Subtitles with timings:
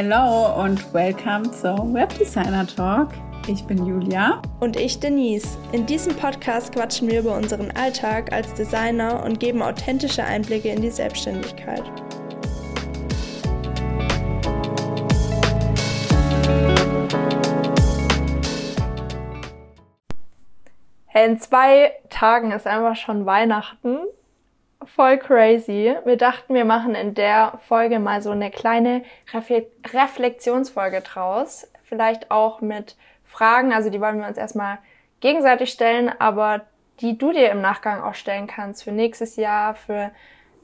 [0.00, 3.08] Hello und welcome zum Webdesigner Talk.
[3.48, 4.40] Ich bin Julia.
[4.60, 5.58] Und ich Denise.
[5.72, 10.82] In diesem Podcast quatschen wir über unseren Alltag als Designer und geben authentische Einblicke in
[10.82, 11.82] die Selbstständigkeit.
[21.12, 23.98] In zwei Tagen ist einfach schon Weihnachten.
[24.94, 25.94] Voll crazy.
[26.04, 29.02] Wir dachten, wir machen in der Folge mal so eine kleine
[29.92, 31.70] Reflexionsfolge draus.
[31.84, 34.78] Vielleicht auch mit Fragen, also die wollen wir uns erstmal
[35.20, 36.62] gegenseitig stellen, aber
[37.00, 40.10] die du dir im Nachgang auch stellen kannst für nächstes Jahr, für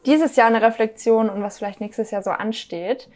[0.06, 3.08] dieses Jahr eine Reflexion und was vielleicht nächstes Jahr so ansteht.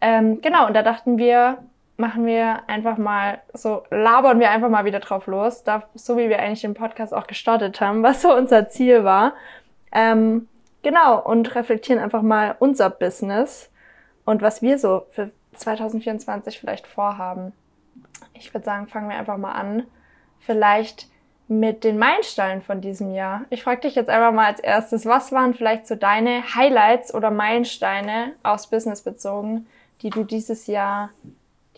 [0.00, 1.58] Ähm, genau, und da dachten wir,
[1.96, 6.28] machen wir einfach mal so, labern wir einfach mal wieder drauf los, da, so wie
[6.28, 9.34] wir eigentlich den Podcast auch gestartet haben, was so unser Ziel war.
[9.92, 10.48] Ähm,
[10.86, 13.70] genau, und reflektieren einfach mal unser Business
[14.24, 17.52] und was wir so für 2024 vielleicht vorhaben.
[18.34, 19.82] Ich würde sagen, fangen wir einfach mal an.
[20.38, 21.08] Vielleicht
[21.48, 23.46] mit den Meilensteinen von diesem Jahr.
[23.50, 27.32] Ich frage dich jetzt einfach mal als erstes, was waren vielleicht so deine Highlights oder
[27.32, 29.66] Meilensteine aus Business bezogen,
[30.02, 31.10] die du dieses Jahr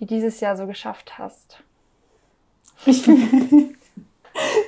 [0.01, 1.63] die dieses Jahr so geschafft hast?
[2.85, 3.19] Ich fühle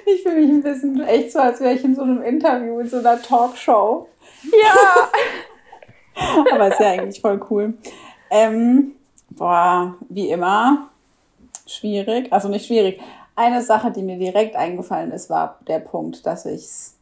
[0.07, 2.89] ich fühl mich ein bisschen echt so, als wäre ich in so einem Interview, in
[2.89, 4.09] so einer Talkshow.
[4.45, 5.09] Ja!
[6.53, 7.75] Aber ist ja eigentlich voll cool.
[8.31, 8.93] Ähm,
[9.31, 10.89] boah, wie immer,
[11.67, 12.33] schwierig.
[12.33, 13.01] Also nicht schwierig.
[13.37, 16.97] Eine Sache, die mir direkt eingefallen ist, war der Punkt, dass ich es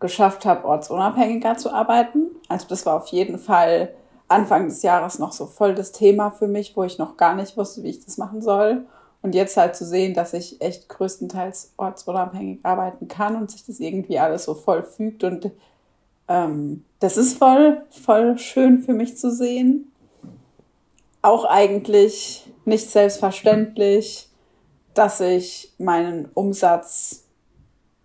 [0.00, 2.26] geschafft habe, ortsunabhängiger zu arbeiten.
[2.48, 3.94] Also das war auf jeden Fall
[4.28, 7.56] Anfang des Jahres noch so voll das Thema für mich, wo ich noch gar nicht
[7.56, 8.86] wusste, wie ich das machen soll.
[9.22, 13.80] Und jetzt halt zu sehen, dass ich echt größtenteils ortsunabhängig arbeiten kann und sich das
[13.80, 15.24] irgendwie alles so voll fügt.
[15.24, 15.50] Und
[16.28, 19.92] ähm, das ist voll, voll schön für mich zu sehen.
[21.22, 24.28] Auch eigentlich nicht selbstverständlich,
[24.94, 27.24] dass ich meinen Umsatz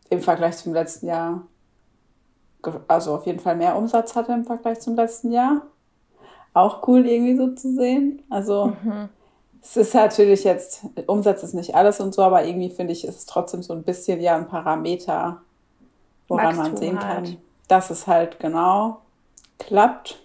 [0.09, 1.45] im Vergleich zum letzten Jahr,
[2.87, 5.61] also auf jeden Fall mehr Umsatz hatte im Vergleich zum letzten Jahr
[6.53, 8.23] auch cool irgendwie so zu sehen.
[8.29, 9.09] Also mhm.
[9.61, 13.17] es ist natürlich jetzt, Umsatz ist nicht alles und so, aber irgendwie finde ich, ist
[13.17, 15.41] es trotzdem so ein bisschen ja ein Parameter,
[16.27, 17.37] woran Wachstum man sehen kann, halt.
[17.69, 18.99] Dass es halt genau
[19.57, 20.19] klappt.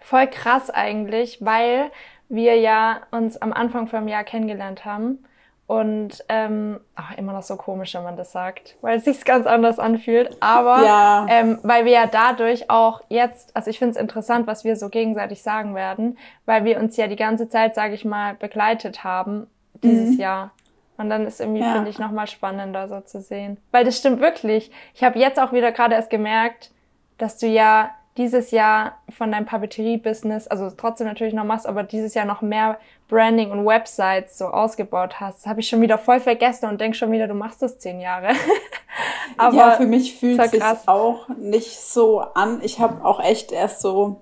[0.00, 1.90] Voll krass eigentlich, weil
[2.28, 5.24] wir ja uns am Anfang vom Jahr kennengelernt haben
[5.66, 9.46] und ähm, ach, immer noch so komisch, wenn man das sagt, weil es sich ganz
[9.46, 10.36] anders anfühlt.
[10.40, 11.26] Aber ja.
[11.30, 14.90] ähm, weil wir ja dadurch auch jetzt, also ich finde es interessant, was wir so
[14.90, 19.46] gegenseitig sagen werden, weil wir uns ja die ganze Zeit, sage ich mal, begleitet haben
[19.82, 20.20] dieses mhm.
[20.20, 20.50] Jahr.
[20.98, 21.72] Und dann ist irgendwie, ja.
[21.72, 23.58] finde ich, nochmal spannender so zu sehen.
[23.70, 24.70] Weil das stimmt wirklich.
[24.94, 26.70] Ich habe jetzt auch wieder gerade erst gemerkt,
[27.18, 32.12] dass du ja dieses Jahr von deinem Papeterie-Business, also trotzdem natürlich noch machst, aber dieses
[32.12, 35.40] Jahr noch mehr Branding und Websites so ausgebaut hast.
[35.40, 38.00] Das habe ich schon wieder voll vergessen und denk schon wieder, du machst das zehn
[38.00, 38.28] Jahre.
[39.38, 42.60] aber ja, für mich fühlt es sich auch nicht so an.
[42.62, 44.20] Ich habe auch echt erst so,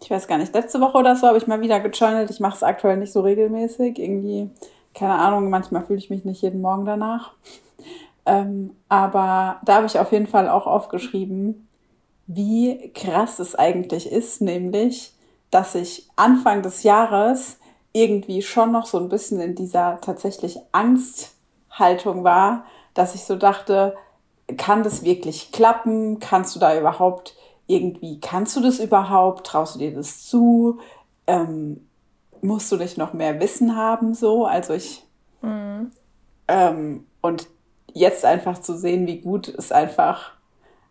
[0.00, 2.30] ich weiß gar nicht, letzte Woche oder so habe ich mal wieder gechannelt.
[2.30, 3.98] Ich mache es aktuell nicht so regelmäßig.
[3.98, 4.50] Irgendwie,
[4.94, 7.32] keine Ahnung, manchmal fühle ich mich nicht jeden Morgen danach.
[8.24, 11.68] Ähm, aber da habe ich auf jeden Fall auch aufgeschrieben,
[12.26, 15.12] wie krass es eigentlich ist, nämlich,
[15.50, 17.58] dass ich Anfang des Jahres
[17.92, 22.64] irgendwie schon noch so ein bisschen in dieser tatsächlich Angsthaltung war,
[22.94, 23.96] dass ich so dachte,
[24.56, 26.20] kann das wirklich klappen?
[26.20, 27.34] Kannst du da überhaupt
[27.66, 29.46] irgendwie, kannst du das überhaupt?
[29.46, 30.78] Traust du dir das zu?
[31.26, 31.86] Ähm,
[32.42, 34.14] musst du nicht noch mehr Wissen haben?
[34.14, 35.02] So, also ich,
[35.40, 35.90] mhm.
[36.48, 37.48] ähm, und
[37.94, 40.32] jetzt einfach zu sehen, wie gut es einfach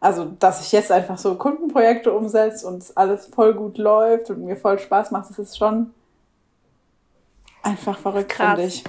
[0.02, 4.58] also, dass ich jetzt einfach so Kundenprojekte umsetze und alles voll gut läuft und mir
[4.58, 5.94] voll Spaß macht, das ist schon
[7.62, 8.84] einfach verrückt, finde ich.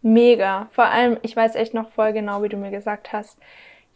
[0.00, 0.68] Mega.
[0.70, 3.36] Vor allem, ich weiß echt noch voll genau, wie du mir gesagt hast.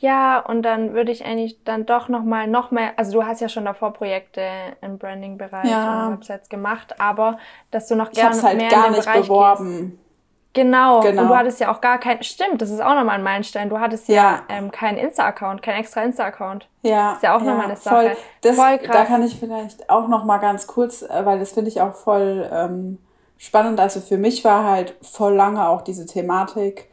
[0.01, 3.41] Ja, und dann würde ich eigentlich dann doch noch mal noch mehr, also du hast
[3.41, 4.43] ja schon davor Projekte
[4.81, 6.07] im Branding-Bereich ja.
[6.07, 7.39] und Websites gemacht, aber
[7.73, 9.81] dass du noch gerne halt mehr gar in den nicht Bereich beworben.
[9.91, 10.09] Gehst.
[10.55, 11.01] Genau.
[11.01, 11.23] genau.
[11.23, 13.69] Und du hattest ja auch gar kein, stimmt, das ist auch nochmal ein Meilenstein.
[13.69, 16.69] Du hattest ja, ja ähm, keinen Insta-Account, keinen extra Insta-Account.
[16.83, 17.13] Ja.
[17.13, 17.95] ist ja auch ja, nochmal eine Sache.
[17.95, 18.97] Voll, das, voll krass.
[18.97, 22.49] Da kann ich vielleicht auch nochmal ganz kurz, äh, weil das finde ich auch voll
[22.53, 22.99] ähm,
[23.37, 23.79] spannend.
[23.79, 26.89] Also für mich war halt voll lange auch diese Thematik,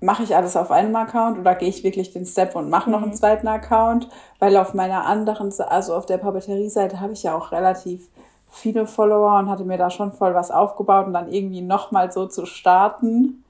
[0.00, 3.02] mache ich alles auf einem Account oder gehe ich wirklich den Step und mache noch
[3.02, 3.16] einen mhm.
[3.16, 4.08] zweiten Account?
[4.38, 8.08] Weil auf meiner anderen, also auf der Papeterie-Seite habe ich ja auch relativ
[8.50, 12.26] viele Follower und hatte mir da schon voll was aufgebaut und dann irgendwie nochmal so
[12.26, 13.44] zu starten,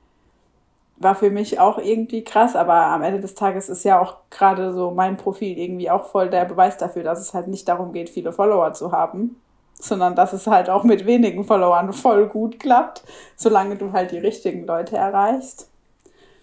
[0.99, 4.75] war für mich auch irgendwie krass, aber am Ende des Tages ist ja auch gerade
[4.75, 8.11] so mein Profil irgendwie auch voll der Beweis dafür, dass es halt nicht darum geht,
[8.11, 9.41] viele Follower zu haben,
[9.81, 13.03] sondern dass es halt auch mit wenigen Followern voll gut klappt,
[13.35, 15.70] solange du halt die richtigen Leute erreichst.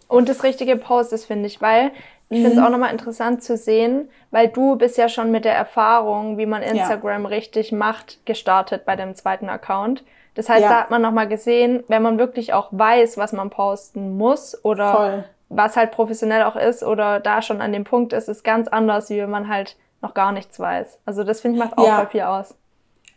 [0.08, 1.92] Und das richtige Post ist, finde ich, weil
[2.30, 2.66] ich finde es mhm.
[2.66, 6.62] auch nochmal interessant zu sehen, weil du bist ja schon mit der Erfahrung, wie man
[6.62, 7.30] Instagram ja.
[7.30, 10.04] richtig macht, gestartet bei dem zweiten Account.
[10.36, 10.70] Das heißt, ja.
[10.70, 14.94] da hat man nochmal gesehen, wenn man wirklich auch weiß, was man posten muss oder
[14.94, 15.24] Voll.
[15.50, 19.10] was halt professionell auch ist oder da schon an dem Punkt ist, ist ganz anders,
[19.10, 21.00] wie wenn man halt noch gar nichts weiß.
[21.06, 22.06] Also das finde ich macht auch ja.
[22.06, 22.56] viel aus.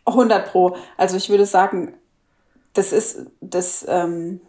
[0.05, 0.75] 100 pro.
[0.97, 1.93] Also ich würde sagen,
[2.73, 3.85] das ist das.
[3.87, 4.41] Ähm,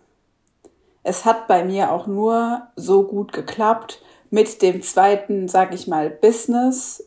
[1.02, 6.08] es hat bei mir auch nur so gut geklappt, mit dem zweiten, sag ich mal,
[6.08, 7.04] Business,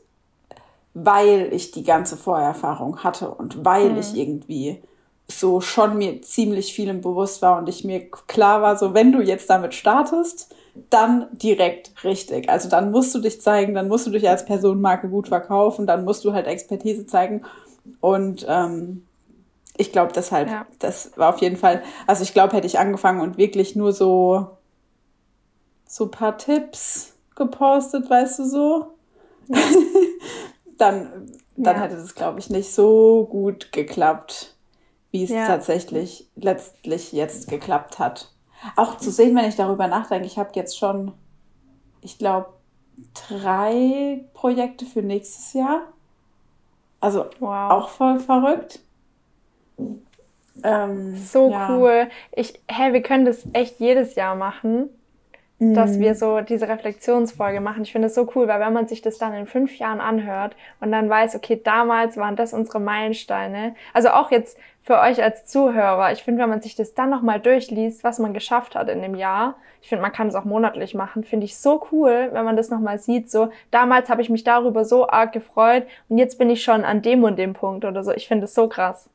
[0.94, 3.98] weil ich die ganze Vorerfahrung hatte und weil mhm.
[3.98, 4.82] ich irgendwie
[5.28, 9.22] so schon mir ziemlich vielem bewusst war und ich mir klar war, so wenn du
[9.22, 10.54] jetzt damit startest,
[10.90, 12.50] dann direkt richtig.
[12.50, 16.06] Also dann musst du dich zeigen, dann musst du dich als Personenmarke gut verkaufen, dann
[16.06, 17.44] musst du halt Expertise zeigen
[18.02, 19.04] und ähm,
[19.78, 20.66] ich glaube deshalb, ja.
[20.80, 24.58] das war auf jeden Fall, also ich glaube, hätte ich angefangen und wirklich nur so
[25.88, 28.96] so paar Tipps gepostet, weißt du so,
[29.48, 29.58] ja.
[30.78, 31.82] dann, dann ja.
[31.84, 34.56] hätte das, glaube ich, nicht so gut geklappt,
[35.12, 38.32] wie es tatsächlich letztlich jetzt geklappt hat.
[38.76, 41.12] Auch zu sehen, wenn ich darüber nachdenke, ich habe jetzt schon,
[42.02, 42.48] ich glaube,
[43.30, 45.82] drei Projekte für nächstes Jahr.
[47.00, 47.72] Also wow.
[47.72, 48.80] auch voll verrückt.
[50.64, 51.70] Ähm, so ja.
[51.70, 52.08] cool.
[52.32, 54.90] Ich, hey, wir können das echt jedes Jahr machen
[55.58, 56.16] dass wir mhm.
[56.16, 57.84] so diese Reflexionsfolge machen.
[57.84, 60.54] Ich finde es so cool, weil wenn man sich das dann in fünf Jahren anhört
[60.82, 63.74] und dann weiß, okay, damals waren das unsere Meilensteine.
[63.94, 66.12] Also auch jetzt für euch als Zuhörer.
[66.12, 69.16] Ich finde, wenn man sich das dann nochmal durchliest, was man geschafft hat in dem
[69.16, 69.56] Jahr.
[69.82, 71.24] Ich finde, man kann es auch monatlich machen.
[71.24, 73.32] Finde ich so cool, wenn man das nochmal sieht.
[73.32, 77.02] So, damals habe ich mich darüber so arg gefreut und jetzt bin ich schon an
[77.02, 78.12] dem und dem Punkt oder so.
[78.12, 79.10] Ich finde es so krass.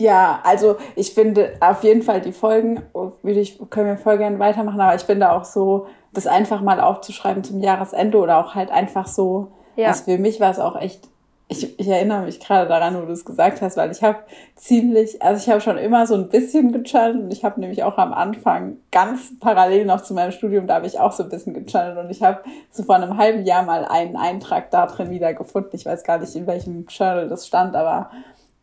[0.00, 4.38] Ja, also ich finde auf jeden Fall die Folgen, würde ich, können wir voll gerne
[4.38, 8.70] weitermachen, aber ich finde auch so, das einfach mal aufzuschreiben zum Jahresende oder auch halt
[8.70, 9.88] einfach so, ja.
[9.88, 11.06] also für mich war es auch echt,
[11.48, 14.20] ich, ich erinnere mich gerade daran, wo du es gesagt hast, weil ich habe
[14.54, 17.98] ziemlich, also ich habe schon immer so ein bisschen gechannelt und ich habe nämlich auch
[17.98, 21.52] am Anfang ganz parallel noch zu meinem Studium, da habe ich auch so ein bisschen
[21.52, 25.34] gechannelt und ich habe so vor einem halben Jahr mal einen Eintrag da drin wieder
[25.34, 25.76] gefunden.
[25.76, 28.10] Ich weiß gar nicht, in welchem Journal das stand, aber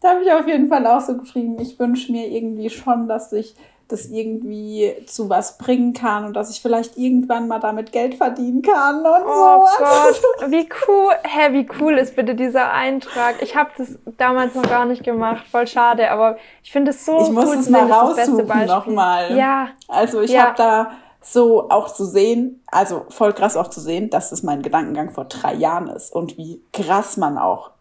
[0.01, 3.31] da habe ich auf jeden Fall auch so geschrieben, ich wünsche mir irgendwie schon, dass
[3.33, 3.55] ich
[3.87, 8.61] das irgendwie zu was bringen kann und dass ich vielleicht irgendwann mal damit Geld verdienen
[8.61, 9.83] kann und oh so.
[9.83, 13.41] Gott, wie cool, hä, wie cool ist bitte dieser Eintrag?
[13.41, 17.21] Ich habe das damals noch gar nicht gemacht, voll schade, aber ich finde es so
[17.21, 19.37] ich muss cool es mal raussuchen nochmal.
[19.37, 19.69] Ja.
[19.87, 20.47] Also ich ja.
[20.47, 20.91] habe da
[21.21, 25.25] so auch zu sehen, also voll krass auch zu sehen, dass das mein Gedankengang vor
[25.25, 27.71] drei Jahren ist und wie krass man auch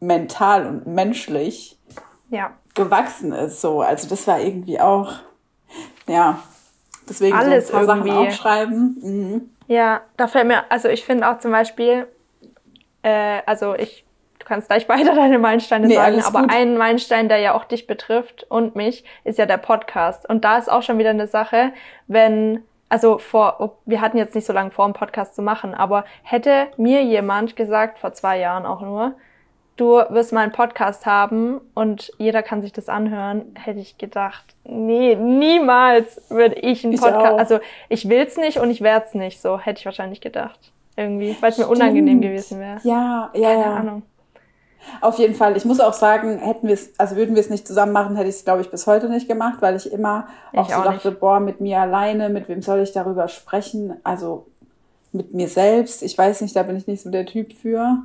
[0.00, 1.78] mental und menschlich
[2.30, 2.52] ja.
[2.74, 3.60] gewachsen ist.
[3.60, 5.14] So, also das war irgendwie auch,
[6.06, 6.38] ja,
[7.08, 8.10] deswegen Alles so ein paar irgendwie.
[8.10, 8.96] Sachen aufschreiben.
[9.00, 9.50] Mhm.
[9.66, 12.06] Ja, da fällt mir, also ich finde auch zum Beispiel,
[13.02, 14.04] äh, also ich,
[14.38, 16.52] du kannst gleich weiter deine Meilensteine nee, sagen, aber gut.
[16.52, 20.28] ein Meilenstein, der ja auch dich betrifft und mich, ist ja der Podcast.
[20.28, 21.72] Und da ist auch schon wieder eine Sache,
[22.06, 26.04] wenn also vor, wir hatten jetzt nicht so lange vor, einen Podcast zu machen, aber
[26.22, 29.14] hätte mir jemand gesagt, vor zwei Jahren auch nur,
[29.78, 34.44] du wirst mal einen Podcast haben und jeder kann sich das anhören, hätte ich gedacht,
[34.64, 39.40] nee, niemals würde ich einen Podcast, also ich will's nicht und ich werde es nicht,
[39.40, 40.72] so hätte ich wahrscheinlich gedacht.
[40.96, 42.80] Irgendwie, weil es mir unangenehm gewesen wäre.
[42.82, 43.76] Ja, ja, Keine ja.
[43.76, 44.02] Ahnung.
[45.00, 45.56] Auf jeden Fall.
[45.56, 48.28] Ich muss auch sagen, hätten wir es, also würden wir es nicht zusammen machen, hätte
[48.28, 50.84] ich es, glaube ich, bis heute nicht gemacht, weil ich immer ich auch so auch
[50.84, 51.20] dachte, nicht.
[51.20, 53.94] boah, mit mir alleine, mit wem soll ich darüber sprechen?
[54.02, 54.46] Also
[55.12, 56.02] mit mir selbst.
[56.02, 57.98] Ich weiß nicht, da bin ich nicht so der Typ für.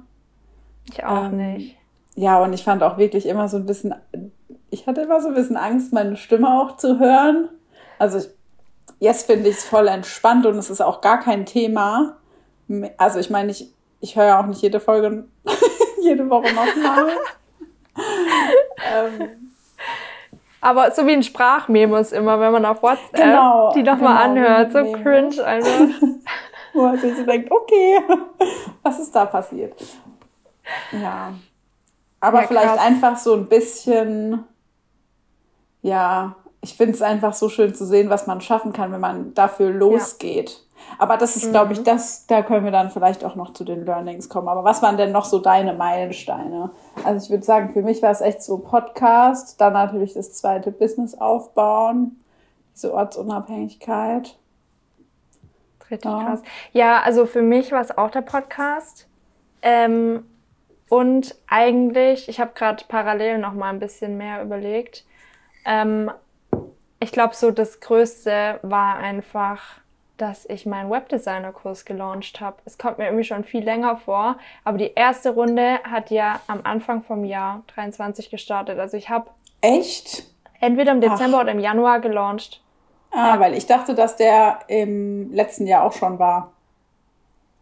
[0.90, 1.78] Ich auch ähm, nicht.
[2.16, 3.96] Ja, und ich fand auch wirklich immer so ein bisschen,
[4.70, 7.50] ich hatte immer so ein bisschen Angst, meine Stimme auch zu hören.
[7.98, 8.30] Also ich,
[9.00, 12.18] jetzt finde ich es voll entspannt und es ist auch gar kein Thema.
[12.98, 15.26] Also ich meine, ich, ich höre ja auch nicht jede Folge,
[16.02, 17.12] jede Woche nochmal.
[18.94, 19.44] ähm,
[20.64, 24.72] aber so wie ein Sprachmemos immer, wenn man auf WhatsApp genau, die nochmal genau, anhört,
[24.72, 26.08] so cringe einfach.
[26.74, 28.00] Wo man sich so denkt, okay,
[28.82, 29.74] was ist da passiert?
[30.92, 31.34] Ja.
[32.20, 34.44] Aber ja, vielleicht einfach so ein bisschen,
[35.82, 39.34] ja, ich finde es einfach so schön zu sehen, was man schaffen kann, wenn man
[39.34, 40.52] dafür losgeht.
[40.52, 40.58] Ja.
[40.98, 41.52] Aber das ist, mhm.
[41.52, 44.48] glaube ich, das, da können wir dann vielleicht auch noch zu den Learnings kommen.
[44.48, 46.72] Aber was waren denn noch so deine Meilensteine?
[47.04, 50.72] Also ich würde sagen, für mich war es echt so Podcast, dann natürlich das zweite
[50.72, 52.24] Business aufbauen,
[52.74, 54.38] diese Ortsunabhängigkeit.
[55.90, 56.24] Richtig ja.
[56.24, 56.42] krass.
[56.72, 59.08] Ja, also für mich war es auch der Podcast.
[59.62, 60.26] Ähm,
[60.94, 65.06] Und eigentlich, ich habe gerade parallel noch mal ein bisschen mehr überlegt.
[65.66, 66.12] Ähm,
[67.00, 69.80] ich glaube, so das Größte war einfach,
[70.18, 72.58] dass ich meinen Webdesigner-Kurs gelauncht habe.
[72.66, 76.60] Es kommt mir irgendwie schon viel länger vor, aber die erste Runde hat ja am
[76.64, 78.78] Anfang vom Jahr 23 gestartet.
[78.78, 79.32] Also ich habe
[79.62, 80.26] echt
[80.62, 81.42] entweder im Dezember Ach.
[81.42, 82.62] oder im Januar gelauncht.
[83.10, 83.40] Ah, ja.
[83.40, 86.53] weil ich dachte, dass der im letzten Jahr auch schon war.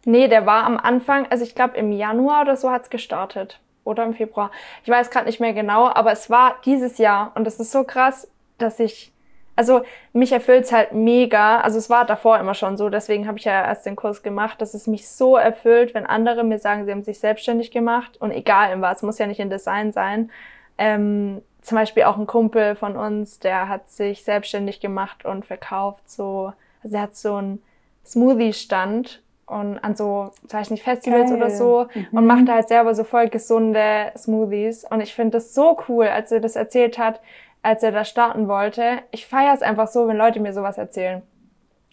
[0.04, 3.60] Nee, der war am Anfang, also ich glaube im Januar oder so hat's gestartet.
[3.84, 4.52] Oder im Februar.
[4.84, 7.84] Ich weiß gerade nicht mehr genau, aber es war dieses Jahr und es ist so
[7.84, 9.12] krass, dass ich.
[9.54, 9.82] Also
[10.14, 11.60] mich erfüllt's halt mega.
[11.60, 14.62] Also es war davor immer schon so, deswegen habe ich ja erst den Kurs gemacht,
[14.62, 18.30] dass es mich so erfüllt, wenn andere mir sagen, sie haben sich selbstständig gemacht und
[18.30, 20.30] egal in was, muss ja nicht in Design sein.
[20.78, 26.10] Ähm, zum Beispiel auch ein Kumpel von uns, der hat sich selbstständig gemacht und verkauft
[26.10, 27.62] so, also er hat so einen
[28.06, 29.20] Smoothie-Stand
[29.52, 31.36] und an so, sag ich nicht, Festivals Geil.
[31.36, 32.06] oder so mhm.
[32.12, 34.84] und macht halt selber so voll gesunde Smoothies.
[34.88, 37.20] Und ich finde das so cool, als er das erzählt hat,
[37.62, 38.98] als er da starten wollte.
[39.10, 41.22] Ich feiere es einfach so, wenn Leute mir sowas erzählen.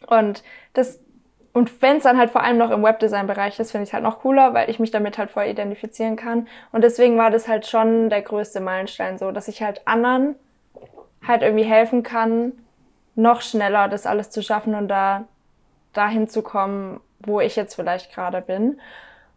[0.07, 0.99] Und das,
[1.53, 4.21] und wenn es dann halt vor allem noch im Webdesign-Bereich ist, finde ich halt noch
[4.21, 6.47] cooler, weil ich mich damit halt voll identifizieren kann.
[6.71, 10.35] Und deswegen war das halt schon der größte Meilenstein so, dass ich halt anderen
[11.27, 12.53] halt irgendwie helfen kann,
[13.15, 15.25] noch schneller das alles zu schaffen und da
[15.93, 18.79] dahin zu kommen, wo ich jetzt vielleicht gerade bin.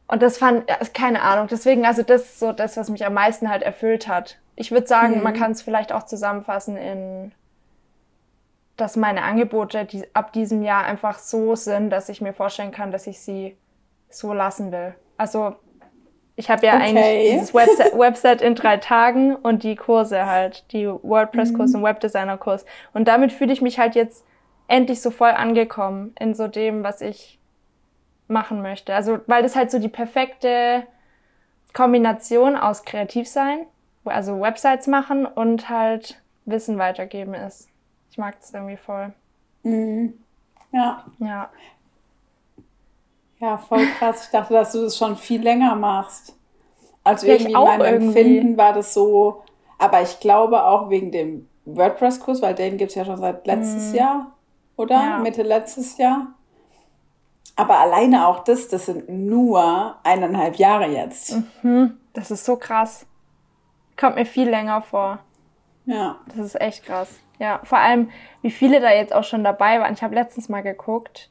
[0.06, 3.48] Und das fand, keine Ahnung, deswegen, also das ist so das, was mich am meisten
[3.48, 4.38] halt erfüllt hat.
[4.56, 5.22] Ich würde sagen, mhm.
[5.22, 7.32] man kann es vielleicht auch zusammenfassen in,
[8.76, 12.92] dass meine Angebote die, ab diesem Jahr einfach so sind, dass ich mir vorstellen kann,
[12.92, 13.56] dass ich sie
[14.10, 14.94] so lassen will.
[15.16, 15.56] Also
[16.36, 16.84] ich habe ja okay.
[16.84, 21.76] eigentlich dieses Website, Website in drei Tagen und die Kurse halt, die WordPress-Kurs mhm.
[21.76, 22.64] und Webdesigner-Kurs.
[22.92, 24.24] Und damit fühle ich mich halt jetzt
[24.68, 27.38] endlich so voll angekommen in so dem, was ich
[28.32, 28.94] machen möchte.
[28.94, 30.86] Also, weil das halt so die perfekte
[31.72, 33.66] Kombination aus kreativ sein,
[34.04, 37.68] also Websites machen und halt Wissen weitergeben ist.
[38.10, 39.12] Ich mag das irgendwie voll.
[39.62, 40.14] Mhm.
[40.72, 41.04] Ja.
[41.18, 41.50] Ja.
[43.38, 44.24] Ja, voll krass.
[44.24, 46.36] Ich dachte, dass du das schon viel länger machst.
[47.04, 48.20] Also ja, irgendwie in meinem irgendwie.
[48.20, 49.42] Empfinden war das so,
[49.78, 53.90] aber ich glaube auch wegen dem WordPress-Kurs, weil den gibt es ja schon seit letztes
[53.90, 53.96] mhm.
[53.96, 54.32] Jahr,
[54.76, 54.94] oder?
[54.94, 55.18] Ja.
[55.18, 56.28] Mitte letztes Jahr.
[57.56, 61.36] Aber alleine auch das, das sind nur eineinhalb Jahre jetzt.
[61.62, 63.06] Mhm, das ist so krass.
[63.96, 65.18] Kommt mir viel länger vor.
[65.84, 66.16] Ja.
[66.28, 67.08] Das ist echt krass.
[67.38, 69.94] Ja, vor allem, wie viele da jetzt auch schon dabei waren.
[69.94, 71.30] Ich habe letztens mal geguckt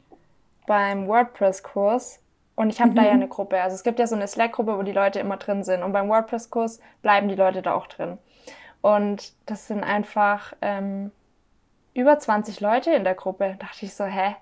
[0.67, 2.19] beim WordPress-Kurs
[2.55, 2.95] und ich habe mhm.
[2.95, 3.21] da ja mhm.
[3.21, 3.61] eine Gruppe.
[3.61, 5.83] Also es gibt ja so eine Slack-Gruppe, wo die Leute immer drin sind.
[5.83, 8.17] Und beim WordPress-Kurs bleiben die Leute da auch drin.
[8.81, 11.11] Und das sind einfach ähm,
[11.93, 13.55] über 20 Leute in der Gruppe.
[13.57, 14.35] Da dachte ich so, hä,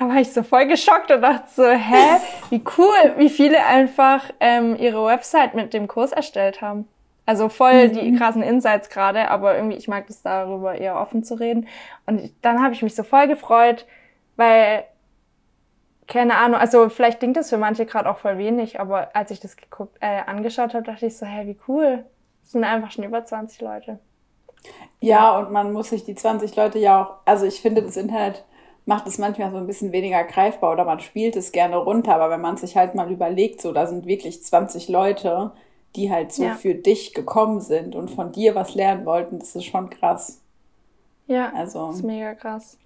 [0.00, 4.24] da war ich so voll geschockt und dachte so, hä, wie cool, wie viele einfach
[4.40, 6.88] ähm, ihre Website mit dem Kurs erstellt haben.
[7.26, 7.92] Also voll mhm.
[7.92, 11.68] die krassen Insights gerade, aber irgendwie, ich mag es darüber eher offen zu reden.
[12.06, 13.84] Und dann habe ich mich so voll gefreut,
[14.36, 14.84] weil,
[16.06, 19.40] keine Ahnung, also vielleicht klingt das für manche gerade auch voll wenig, aber als ich
[19.40, 22.06] das geguckt, äh, angeschaut habe, dachte ich so, hä, wie cool.
[22.42, 23.98] Es sind einfach schon über 20 Leute.
[25.00, 28.44] Ja, und man muss sich die 20 Leute ja auch, also ich finde, das Internet
[28.90, 32.16] macht es manchmal so ein bisschen weniger greifbar oder man spielt es gerne runter.
[32.16, 35.52] Aber wenn man sich halt mal überlegt, so da sind wirklich 20 Leute,
[35.94, 36.54] die halt so ja.
[36.56, 40.42] für dich gekommen sind und von dir was lernen wollten, das ist schon krass.
[41.28, 41.86] Ja, also.
[41.86, 42.78] das ist mega krass.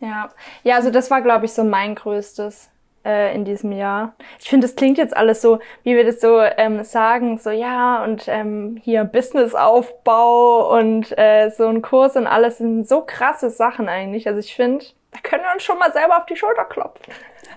[0.00, 0.30] Ja,
[0.64, 2.70] ja, also das war, glaube ich, so mein größtes
[3.04, 4.14] äh, in diesem Jahr.
[4.40, 8.02] Ich finde, das klingt jetzt alles so, wie wir das so ähm, sagen, so ja
[8.02, 13.90] und ähm, hier Businessaufbau und äh, so ein Kurs und alles sind so krasse Sachen
[13.90, 14.26] eigentlich.
[14.26, 17.12] Also ich finde, da können wir uns schon mal selber auf die Schulter klopfen.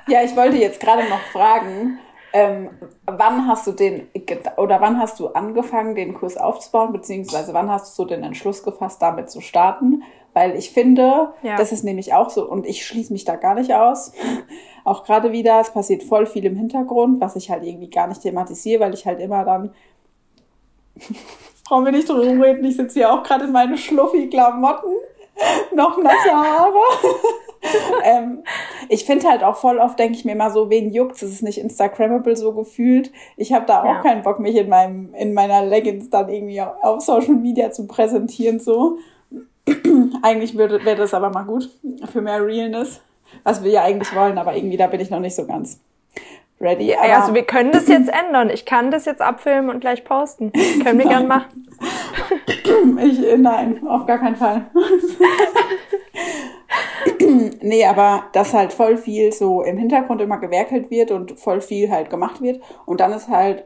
[0.08, 2.00] Ja, ich wollte jetzt gerade noch fragen,
[2.34, 2.70] ähm,
[3.06, 4.10] wann hast du den
[4.58, 8.62] oder wann hast du angefangen, den Kurs aufzubauen, beziehungsweise wann hast du so den Entschluss
[8.62, 10.04] gefasst, damit zu starten?
[10.34, 11.56] Weil ich finde, ja.
[11.56, 14.12] das ist nämlich auch so, und ich schließe mich da gar nicht aus.
[14.84, 18.22] auch gerade wieder, es passiert voll viel im Hintergrund, was ich halt irgendwie gar nicht
[18.22, 19.74] thematisiere, weil ich halt immer dann.
[21.68, 24.94] Brauchen wir nicht drüber reden, ich sitze hier auch gerade in meine schluffi Klamotten,
[25.74, 26.80] noch nasse Haare.
[28.04, 28.44] ähm,
[28.90, 31.44] ich finde halt auch voll oft, denke ich mir mal so, wen juckt es ist
[31.44, 33.12] nicht Instagrammable so gefühlt.
[33.38, 34.02] Ich habe da auch ja.
[34.02, 37.88] keinen Bock, mich in, meinem, in meiner Leggings dann irgendwie auf, auf Social Media zu
[37.88, 38.60] präsentieren.
[38.60, 38.98] so.
[40.22, 41.70] eigentlich wäre das aber mal gut
[42.12, 43.02] für mehr Realness,
[43.44, 45.80] was wir ja eigentlich wollen, aber irgendwie da bin ich noch nicht so ganz
[46.60, 46.90] ready.
[46.90, 48.50] Ja, also wir können das jetzt ändern.
[48.50, 50.52] Ich kann das jetzt abfilmen und gleich posten.
[50.84, 51.68] Können wir gern machen.
[53.02, 54.66] ich, nein, auf gar keinen Fall.
[57.62, 61.92] nee, aber dass halt voll viel so im Hintergrund immer gewerkelt wird und voll viel
[61.92, 62.62] halt gemacht wird.
[62.86, 63.66] Und dann ist halt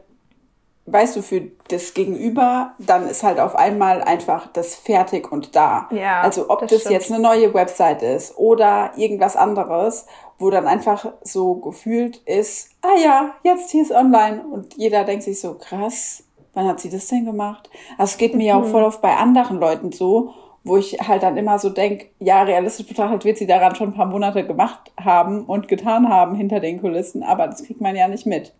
[0.86, 5.88] weißt du, für das Gegenüber, dann ist halt auf einmal einfach das fertig und da.
[5.92, 10.06] Ja, also ob das, das jetzt eine neue Website ist oder irgendwas anderes,
[10.38, 15.24] wo dann einfach so gefühlt ist, ah ja, jetzt hier ist online und jeder denkt
[15.24, 17.70] sich so, krass, wann hat sie das denn gemacht?
[17.98, 18.64] Also es geht mir ja mhm.
[18.64, 22.42] auch voll oft bei anderen Leuten so, wo ich halt dann immer so denke, ja,
[22.42, 26.60] realistisch betrachtet wird sie daran schon ein paar Monate gemacht haben und getan haben hinter
[26.60, 28.52] den Kulissen, aber das kriegt man ja nicht mit.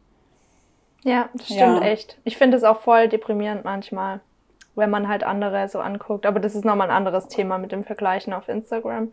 [1.03, 1.83] Ja, das stimmt ja.
[1.83, 2.19] echt.
[2.25, 4.21] Ich finde es auch voll deprimierend manchmal,
[4.75, 6.27] wenn man halt andere so anguckt.
[6.27, 9.13] Aber das ist nochmal ein anderes Thema mit dem Vergleichen auf Instagram.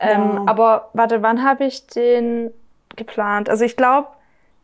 [0.00, 0.42] Ähm, ja.
[0.46, 2.50] Aber warte, wann habe ich den
[2.96, 3.48] geplant?
[3.48, 4.08] Also ich glaube,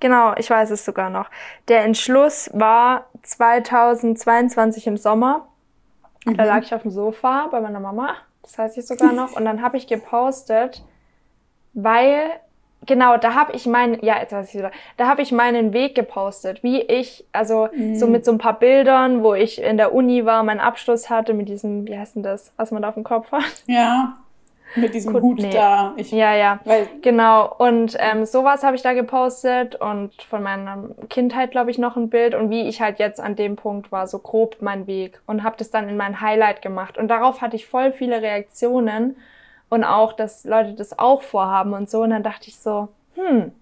[0.01, 1.31] genau, ich weiß es sogar noch.
[1.69, 5.47] Der Entschluss war 2022 im Sommer.
[6.27, 6.37] Mhm.
[6.37, 8.15] Da lag ich auf dem Sofa bei meiner Mama.
[8.43, 9.35] Das weiß ich sogar noch.
[9.35, 10.85] Und dann habe ich gepostet,
[11.73, 12.31] weil
[12.85, 15.95] genau, da habe ich meinen, ja, jetzt weiß ich wieder, da habe ich meinen Weg
[15.95, 17.97] gepostet, wie ich, also mhm.
[17.97, 21.35] so mit so ein paar Bildern, wo ich in der Uni war, meinen Abschluss hatte
[21.35, 23.65] mit diesem, wie heißt denn das, was man da auf dem Kopf hat?
[23.67, 24.19] Ja.
[24.81, 25.51] Mit diesem Gut, Hut nee.
[25.51, 25.95] da.
[25.97, 26.61] Ich, ja, ja.
[26.65, 27.55] Weil, genau.
[27.59, 32.11] Und ähm, sowas habe ich da gepostet und von meiner Kindheit, glaube ich, noch ein
[32.11, 35.43] Bild und wie ich halt jetzt an dem Punkt war, so grob mein Weg und
[35.43, 36.99] habe das dann in mein Highlight gemacht.
[36.99, 39.17] Und darauf hatte ich voll viele Reaktionen
[39.69, 42.03] und auch, dass Leute das auch vorhaben und so.
[42.03, 43.53] Und dann dachte ich so, hm,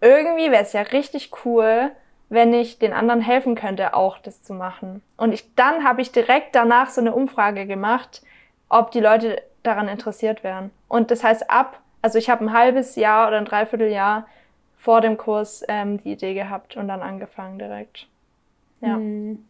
[0.00, 1.90] irgendwie wäre es ja richtig cool,
[2.28, 5.02] wenn ich den anderen helfen könnte, auch das zu machen.
[5.16, 8.22] Und ich, dann habe ich direkt danach so eine Umfrage gemacht,
[8.68, 10.70] ob die Leute daran interessiert wären.
[10.88, 14.26] Und das heißt ab, also ich habe ein halbes Jahr oder ein Dreivierteljahr
[14.76, 18.08] vor dem Kurs ähm, die Idee gehabt und dann angefangen direkt.
[18.80, 18.96] Ja.
[18.96, 19.46] Mhm.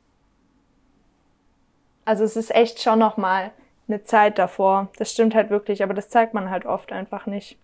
[2.04, 3.52] Also es ist echt schon nochmal
[3.88, 4.88] eine Zeit davor.
[4.98, 7.58] Das stimmt halt wirklich, aber das zeigt man halt oft einfach nicht.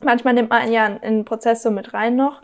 [0.00, 2.42] Manchmal nimmt man ja einen Prozess so mit rein noch.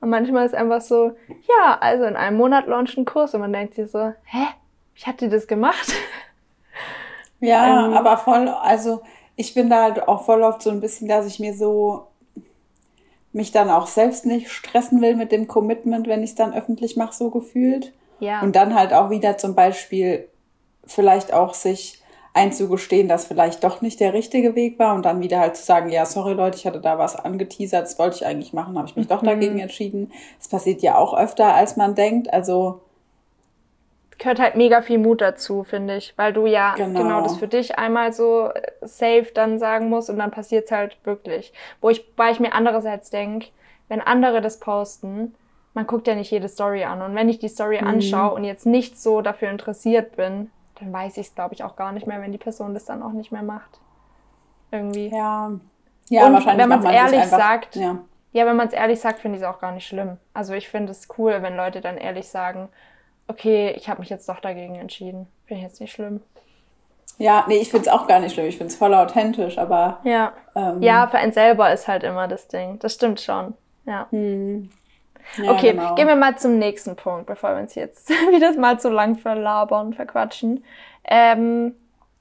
[0.00, 3.52] Und manchmal ist einfach so, ja, also in einem Monat launcht ein Kurs und man
[3.52, 4.46] denkt sich so, hä?
[4.94, 5.92] Wie hat die das gemacht?
[7.40, 9.00] Ja, ähm, aber voll, also
[9.36, 12.08] ich bin da halt auch voll oft so ein bisschen, dass ich mir so
[13.32, 16.96] mich dann auch selbst nicht stressen will mit dem Commitment, wenn ich es dann öffentlich
[16.96, 17.92] mache, so gefühlt.
[18.20, 18.40] Ja.
[18.42, 20.28] Und dann halt auch wieder zum Beispiel
[20.84, 22.02] vielleicht auch sich
[22.34, 25.90] einzugestehen, dass vielleicht doch nicht der richtige Weg war und dann wieder halt zu sagen,
[25.90, 28.96] ja, sorry Leute, ich hatte da was angeteasert, das wollte ich eigentlich machen, habe ich
[28.96, 29.10] mich mhm.
[29.10, 30.12] doch dagegen entschieden.
[30.38, 32.32] Das passiert ja auch öfter, als man denkt.
[32.32, 32.80] Also
[34.18, 37.02] gehört halt mega viel Mut dazu, finde ich, weil du ja genau.
[37.02, 37.22] genau.
[37.22, 38.50] das für dich einmal so
[38.82, 41.52] safe dann sagen musst und dann passiert's halt wirklich.
[41.80, 43.46] Wo ich, weil ich mir andererseits denk,
[43.88, 45.34] wenn andere das posten,
[45.74, 47.86] man guckt ja nicht jede Story an und wenn ich die Story mhm.
[47.86, 50.50] anschaue und jetzt nicht so dafür interessiert bin,
[50.80, 53.02] dann weiß ich es, glaube ich, auch gar nicht mehr, wenn die Person das dann
[53.02, 53.80] auch nicht mehr macht.
[54.70, 55.08] Irgendwie.
[55.08, 55.52] Ja.
[56.08, 56.62] Ja, Und wahrscheinlich.
[56.62, 57.98] Wenn man es ehrlich einfach, sagt, ja,
[58.32, 60.16] ja wenn man es ehrlich sagt, finde ich es auch gar nicht schlimm.
[60.34, 62.68] Also ich finde es cool, wenn Leute dann ehrlich sagen,
[63.28, 65.26] okay, ich habe mich jetzt doch dagegen entschieden.
[65.46, 66.20] Finde ich jetzt nicht schlimm.
[67.18, 68.46] Ja, nee, ich finde es auch gar nicht schlimm.
[68.46, 70.00] Ich finde es voll authentisch, aber.
[70.04, 70.32] Ja.
[70.54, 72.78] Ähm, ja, für einen selber ist halt immer das Ding.
[72.78, 73.54] Das stimmt schon.
[73.86, 74.06] Ja.
[74.10, 74.70] Hm.
[75.36, 75.94] Ja, okay, genau.
[75.94, 79.92] gehen wir mal zum nächsten Punkt, bevor wir uns jetzt wieder mal zu lang verlabern,
[79.92, 80.64] verquatschen.
[81.04, 81.74] Ähm,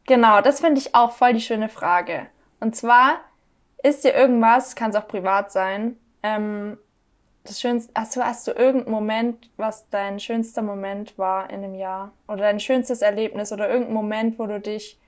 [0.06, 2.28] genau, das finde ich auch voll die schöne Frage.
[2.60, 3.20] Und zwar,
[3.84, 6.78] ist dir irgendwas, kann es auch privat sein, ähm,
[7.48, 11.76] das schönste, hast du, hast du irgendeinen Moment, was dein schönster Moment war in dem
[11.76, 12.14] Jahr?
[12.28, 15.00] Oder dein schönstes Erlebnis oder irgendein Moment, wo du dich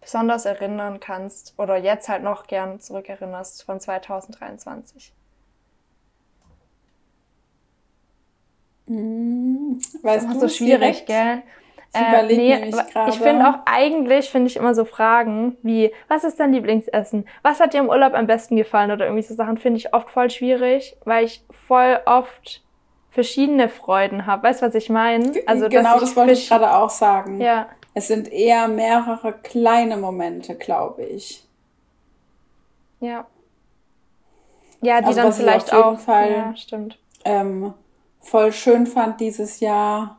[0.00, 5.12] besonders erinnern kannst oder jetzt halt noch gern zurückerinnerst von 2023?
[8.86, 11.06] Hm, das ist so schwierig, direkt?
[11.06, 11.42] gell?
[11.94, 12.70] Ich äh, nee,
[13.08, 17.26] ich finde auch eigentlich, finde ich immer so Fragen wie, was ist dein Lieblingsessen?
[17.42, 18.90] Was hat dir im Urlaub am besten gefallen?
[18.90, 22.62] Oder irgendwie so Sachen finde ich oft voll schwierig, weil ich voll oft
[23.10, 24.42] verschiedene Freuden habe.
[24.42, 25.32] Weißt du, was ich meine?
[25.46, 27.40] Also, genau, das wollte ich gerade auch sagen.
[27.40, 27.68] Ja.
[27.94, 31.44] Es sind eher mehrere kleine Momente, glaube ich.
[33.00, 33.26] Ja.
[34.80, 35.98] Ja, die also, dann vielleicht auch.
[35.98, 36.98] Fall, ja, stimmt.
[37.24, 37.74] Ähm,
[38.20, 40.17] voll schön fand dieses Jahr,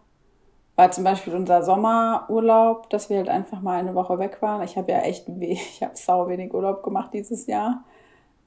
[0.79, 4.63] war zum Beispiel unser Sommerurlaub, dass wir halt einfach mal eine Woche weg waren.
[4.63, 7.83] Ich habe ja echt, ich habe sau wenig Urlaub gemacht dieses Jahr.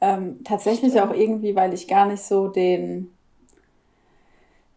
[0.01, 3.13] Ähm, tatsächlich auch irgendwie, weil ich gar nicht so den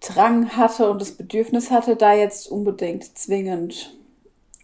[0.01, 3.97] Drang hatte und das Bedürfnis hatte, da jetzt unbedingt zwingend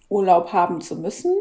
[0.10, 1.34] Urlaub haben zu müssen.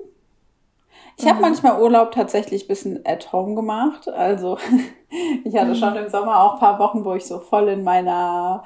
[1.17, 1.43] Ich habe mhm.
[1.43, 4.09] manchmal Urlaub tatsächlich ein bisschen at home gemacht.
[4.09, 4.57] Also
[5.45, 8.63] ich hatte schon im Sommer auch ein paar Wochen, wo ich so voll in meiner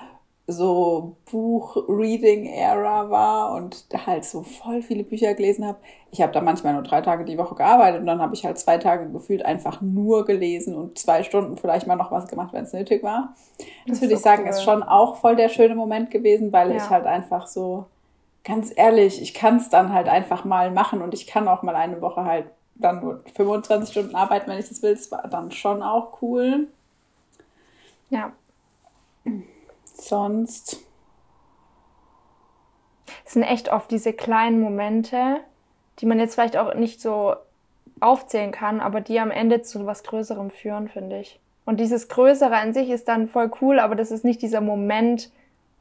[0.46, 5.78] so Buch-Reading-Era war und halt so voll viele Bücher gelesen habe.
[6.10, 8.58] Ich habe da manchmal nur drei Tage die Woche gearbeitet und dann habe ich halt
[8.58, 12.64] zwei Tage gefühlt einfach nur gelesen und zwei Stunden vielleicht mal noch was gemacht, wenn
[12.64, 13.34] es nötig war.
[13.58, 14.50] Das, das würde ich sagen, cool.
[14.50, 16.76] ist schon auch voll der schöne Moment gewesen, weil ja.
[16.76, 17.86] ich halt einfach so,
[18.44, 21.74] ganz ehrlich, ich kann es dann halt einfach mal machen und ich kann auch mal
[21.74, 24.94] eine Woche halt dann nur 25 Stunden arbeiten, wenn ich das will.
[24.94, 26.68] Das war dann schon auch cool.
[28.10, 28.32] Ja.
[29.94, 30.78] Sonst.
[33.24, 35.38] Es sind echt oft diese kleinen Momente,
[36.00, 37.36] die man jetzt vielleicht auch nicht so
[38.00, 41.40] aufzählen kann, aber die am Ende zu was Größerem führen, finde ich.
[41.64, 45.30] Und dieses Größere an sich ist dann voll cool, aber das ist nicht dieser Moment,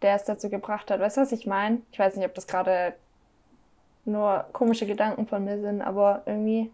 [0.02, 1.00] der es dazu gebracht hat.
[1.00, 1.82] Weißt du, was ich meine?
[1.92, 2.94] Ich weiß nicht, ob das gerade
[4.06, 6.72] nur komische Gedanken von mir sind, aber irgendwie.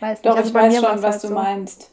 [0.00, 0.26] Weiß nicht.
[0.26, 1.34] Doch, also ich weiß schon, was halt du so.
[1.34, 1.90] meinst.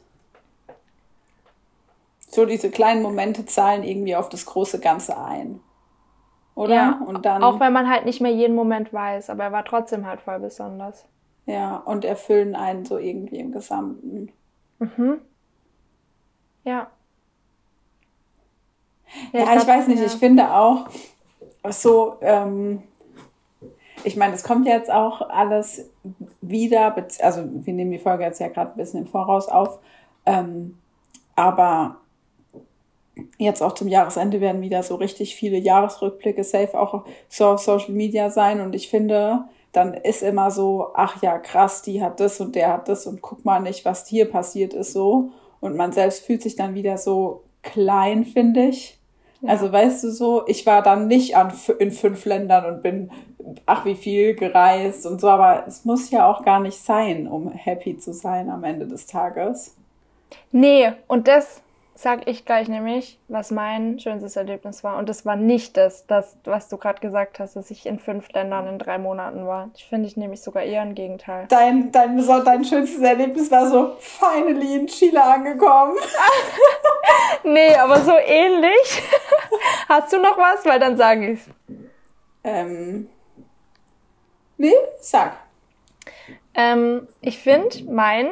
[2.34, 5.60] So diese kleinen Momente zahlen irgendwie auf das große Ganze ein.
[6.56, 6.76] Oder?
[6.76, 7.44] Ja, und dann.
[7.44, 10.40] Auch wenn man halt nicht mehr jeden Moment weiß, aber er war trotzdem halt voll
[10.40, 11.06] besonders.
[11.46, 14.32] Ja, und erfüllen einen so irgendwie im Gesamten.
[14.80, 15.22] Mhm.
[16.64, 16.88] Ja.
[19.34, 20.06] Ja, ja ich, ich weiß nicht, ja.
[20.06, 20.88] ich finde auch
[21.70, 22.84] so, ähm,
[24.04, 25.90] ich meine, es kommt jetzt auch alles
[26.42, 29.80] wieder, also wir nehmen die Folge jetzt ja gerade ein bisschen im Voraus auf,
[30.26, 30.78] ähm,
[31.36, 32.01] aber
[33.38, 37.92] jetzt auch zum Jahresende werden wieder so richtig viele Jahresrückblicke safe auch so auf Social
[37.92, 42.40] Media sein und ich finde, dann ist immer so, ach ja, krass, die hat das
[42.42, 45.30] und der hat das und guck mal nicht, was hier passiert ist so
[45.60, 48.98] und man selbst fühlt sich dann wieder so klein, finde ich.
[49.48, 53.12] Also weißt du so, ich war dann nicht an, in fünf Ländern und bin,
[53.66, 57.52] ach wie viel gereist und so, aber es muss ja auch gar nicht sein, um
[57.52, 59.76] happy zu sein am Ende des Tages.
[60.52, 61.62] Nee, und das
[62.02, 64.98] sag ich gleich nämlich, was mein schönstes Erlebnis war.
[64.98, 68.32] Und das war nicht das, das was du gerade gesagt hast, dass ich in fünf
[68.34, 69.70] Ländern in drei Monaten war.
[69.76, 71.46] Ich finde ich nämlich sogar eher ein Gegenteil.
[71.50, 75.96] Dein, dein, dein schönstes Erlebnis war so finally in Chile angekommen.
[77.44, 79.04] nee, aber so ähnlich.
[79.88, 80.66] Hast du noch was?
[80.66, 81.48] Weil dann sage ich's.
[82.44, 83.10] Ähm.
[84.58, 85.38] Nee, sag.
[86.56, 88.32] Ähm, ich finde, mein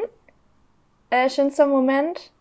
[1.12, 2.32] äh, schönster Moment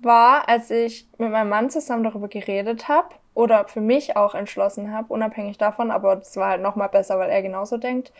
[0.00, 4.92] war, als ich mit meinem Mann zusammen darüber geredet habe oder für mich auch entschlossen
[4.92, 8.12] habe, unabhängig davon, aber das war halt nochmal besser, weil er genauso denkt,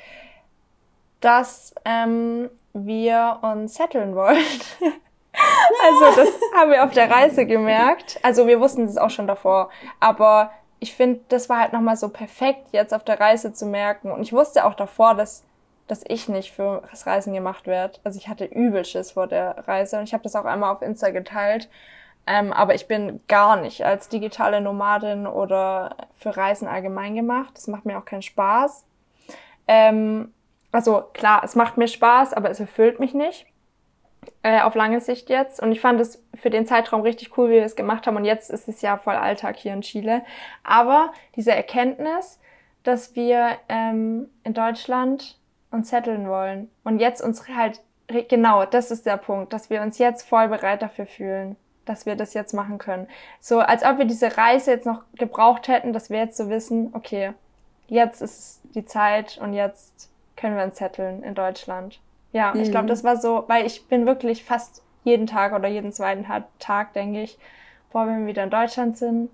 [1.21, 4.37] dass ähm, wir uns setteln wollen.
[5.85, 8.19] also das haben wir auf der Reise gemerkt.
[8.23, 12.09] Also wir wussten es auch schon davor, aber ich finde, das war halt nochmal so
[12.09, 14.11] perfekt, jetzt auf der Reise zu merken.
[14.11, 15.45] Und ich wusste auch davor, dass
[15.91, 17.99] dass ich nicht für das Reisen gemacht werde.
[18.05, 20.83] Also ich hatte übel Schiss vor der Reise und ich habe das auch einmal auf
[20.83, 21.69] Insta geteilt.
[22.27, 27.55] Ähm, aber ich bin gar nicht als digitale Nomadin oder für Reisen allgemein gemacht.
[27.55, 28.85] Das macht mir auch keinen Spaß.
[29.67, 30.33] Ähm,
[30.71, 33.47] also klar, es macht mir Spaß, aber es erfüllt mich nicht.
[34.43, 35.61] Äh, auf lange Sicht jetzt.
[35.61, 38.17] Und ich fand es für den Zeitraum richtig cool, wie wir es gemacht haben.
[38.17, 40.23] Und jetzt ist es ja voll Alltag hier in Chile.
[40.63, 42.39] Aber diese Erkenntnis,
[42.85, 45.40] dass wir ähm, in Deutschland
[45.71, 46.71] und setteln wollen.
[46.85, 47.81] Und jetzt uns halt,
[48.29, 52.17] genau, das ist der Punkt, dass wir uns jetzt voll bereit dafür fühlen, dass wir
[52.17, 53.07] das jetzt machen können.
[53.41, 56.91] So, als ob wir diese Reise jetzt noch gebraucht hätten, dass wir jetzt so wissen,
[56.93, 57.33] okay,
[57.89, 62.01] jetzt ist die Zeit und jetzt können wir uns setteln in Deutschland.
[62.33, 62.61] Ja, mhm.
[62.61, 66.27] ich glaube, das war so, weil ich bin wirklich fast jeden Tag oder jeden zweiten
[66.59, 67.39] Tag, denke ich,
[67.93, 69.31] boah, wenn wir wieder in Deutschland sind,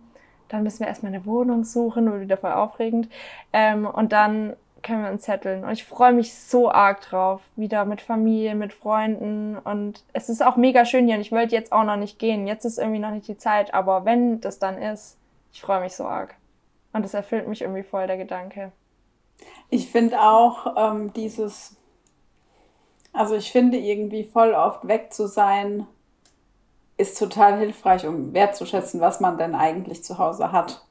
[0.49, 3.09] dann müssen wir erstmal eine Wohnung suchen, wird wieder voll aufregend.
[3.53, 5.65] Ähm, und dann können wir uns zetteln.
[5.65, 7.41] Und ich freue mich so arg drauf.
[7.57, 9.59] Wieder mit Familie, mit Freunden.
[9.59, 11.17] Und es ist auch mega schön hier.
[11.17, 12.47] Und ich wollte jetzt auch noch nicht gehen.
[12.47, 13.75] Jetzt ist irgendwie noch nicht die Zeit.
[13.75, 15.19] Aber wenn das dann ist,
[15.53, 16.35] ich freue mich so arg.
[16.93, 18.73] Und es erfüllt mich irgendwie voll, der Gedanke.
[19.69, 21.77] Ich finde auch ähm, dieses,
[23.13, 25.87] also ich finde irgendwie voll oft weg zu sein,
[26.97, 30.87] ist total hilfreich, um wertzuschätzen, was man denn eigentlich zu Hause hat.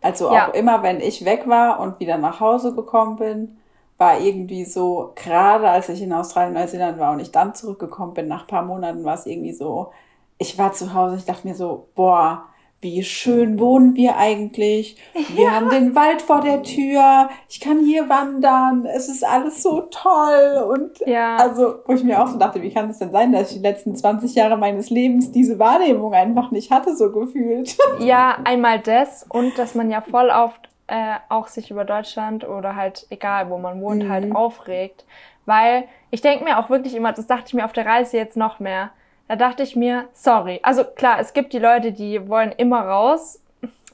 [0.00, 0.48] Also ja.
[0.48, 3.58] auch immer, wenn ich weg war und wieder nach Hause gekommen bin,
[3.98, 8.28] war irgendwie so, gerade als ich in Australien, Neuseeland war und ich dann zurückgekommen bin,
[8.28, 9.92] nach paar Monaten war es irgendwie so,
[10.38, 12.46] ich war zu Hause, ich dachte mir so, boah,
[12.82, 14.96] wie schön wohnen wir eigentlich.
[15.34, 15.50] Wir ja.
[15.50, 17.28] haben den Wald vor der Tür.
[17.48, 18.86] Ich kann hier wandern.
[18.86, 20.64] Es ist alles so toll.
[20.74, 21.36] Und ja.
[21.36, 23.62] also, wo ich mir auch so dachte, wie kann es denn sein, dass ich die
[23.62, 27.76] letzten 20 Jahre meines Lebens diese Wahrnehmung einfach nicht hatte, so gefühlt.
[27.98, 32.76] Ja, einmal das und dass man ja voll oft äh, auch sich über Deutschland oder
[32.76, 34.34] halt egal, wo man wohnt, halt mhm.
[34.34, 35.04] halt aufregt.
[35.44, 38.36] Weil ich denke mir auch wirklich immer, das dachte ich mir auf der Reise jetzt
[38.36, 38.90] noch mehr
[39.30, 40.58] da dachte ich mir, sorry.
[40.64, 43.40] Also klar, es gibt die Leute, die wollen immer raus.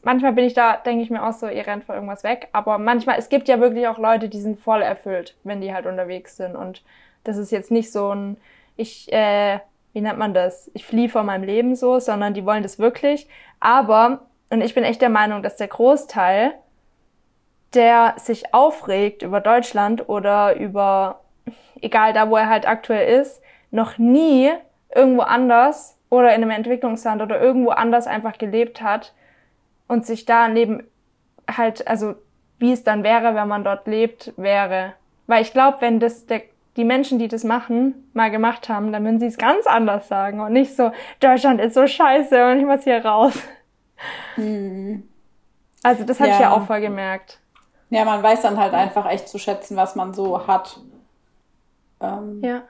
[0.03, 2.49] manchmal bin ich da, denke ich mir auch so, ihr rennt vor irgendwas weg.
[2.53, 5.85] Aber manchmal, es gibt ja wirklich auch Leute, die sind voll erfüllt, wenn die halt
[5.85, 6.57] unterwegs sind.
[6.57, 6.83] Und
[7.25, 8.39] das ist jetzt nicht so ein,
[8.79, 9.59] ich, äh,
[9.93, 10.71] wie nennt man das?
[10.73, 13.29] Ich fliehe vor meinem Leben so, sondern die wollen das wirklich.
[13.61, 16.55] Aber, und ich bin echt der Meinung, dass der Großteil,
[17.75, 21.21] der sich aufregt über Deutschland oder über,
[21.83, 24.51] egal da, wo er halt aktuell ist, noch nie
[24.95, 29.15] irgendwo anders oder in einem Entwicklungsland oder irgendwo anders einfach gelebt hat
[29.89, 30.85] und sich da neben
[31.49, 32.15] halt, also
[32.59, 34.95] wie es dann wäre, wenn man dort lebt, wäre.
[35.27, 36.43] Weil ich glaube, wenn das der,
[36.77, 40.41] die Menschen, die das machen, mal gemacht haben, dann würden sie es ganz anders sagen
[40.41, 43.35] und nicht so, Deutschland ist so scheiße und ich muss hier raus.
[44.37, 45.09] Hm.
[45.83, 46.35] Also das habe ja.
[46.35, 47.41] ich ja auch voll gemerkt.
[47.91, 50.81] Ja, man weiß dann halt einfach echt zu schätzen, was man so hat.
[52.01, 52.41] Ähm.
[52.43, 52.63] Ja.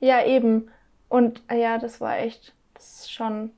[0.00, 0.70] Ja, eben.
[1.10, 3.50] Und ja, das war echt, das ist schon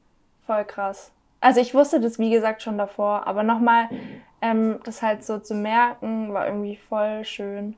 [0.47, 1.13] voll krass.
[1.41, 3.89] Also ich wusste das, wie gesagt, schon davor, aber nochmal
[4.41, 7.77] ähm, das halt so zu merken, war irgendwie voll schön.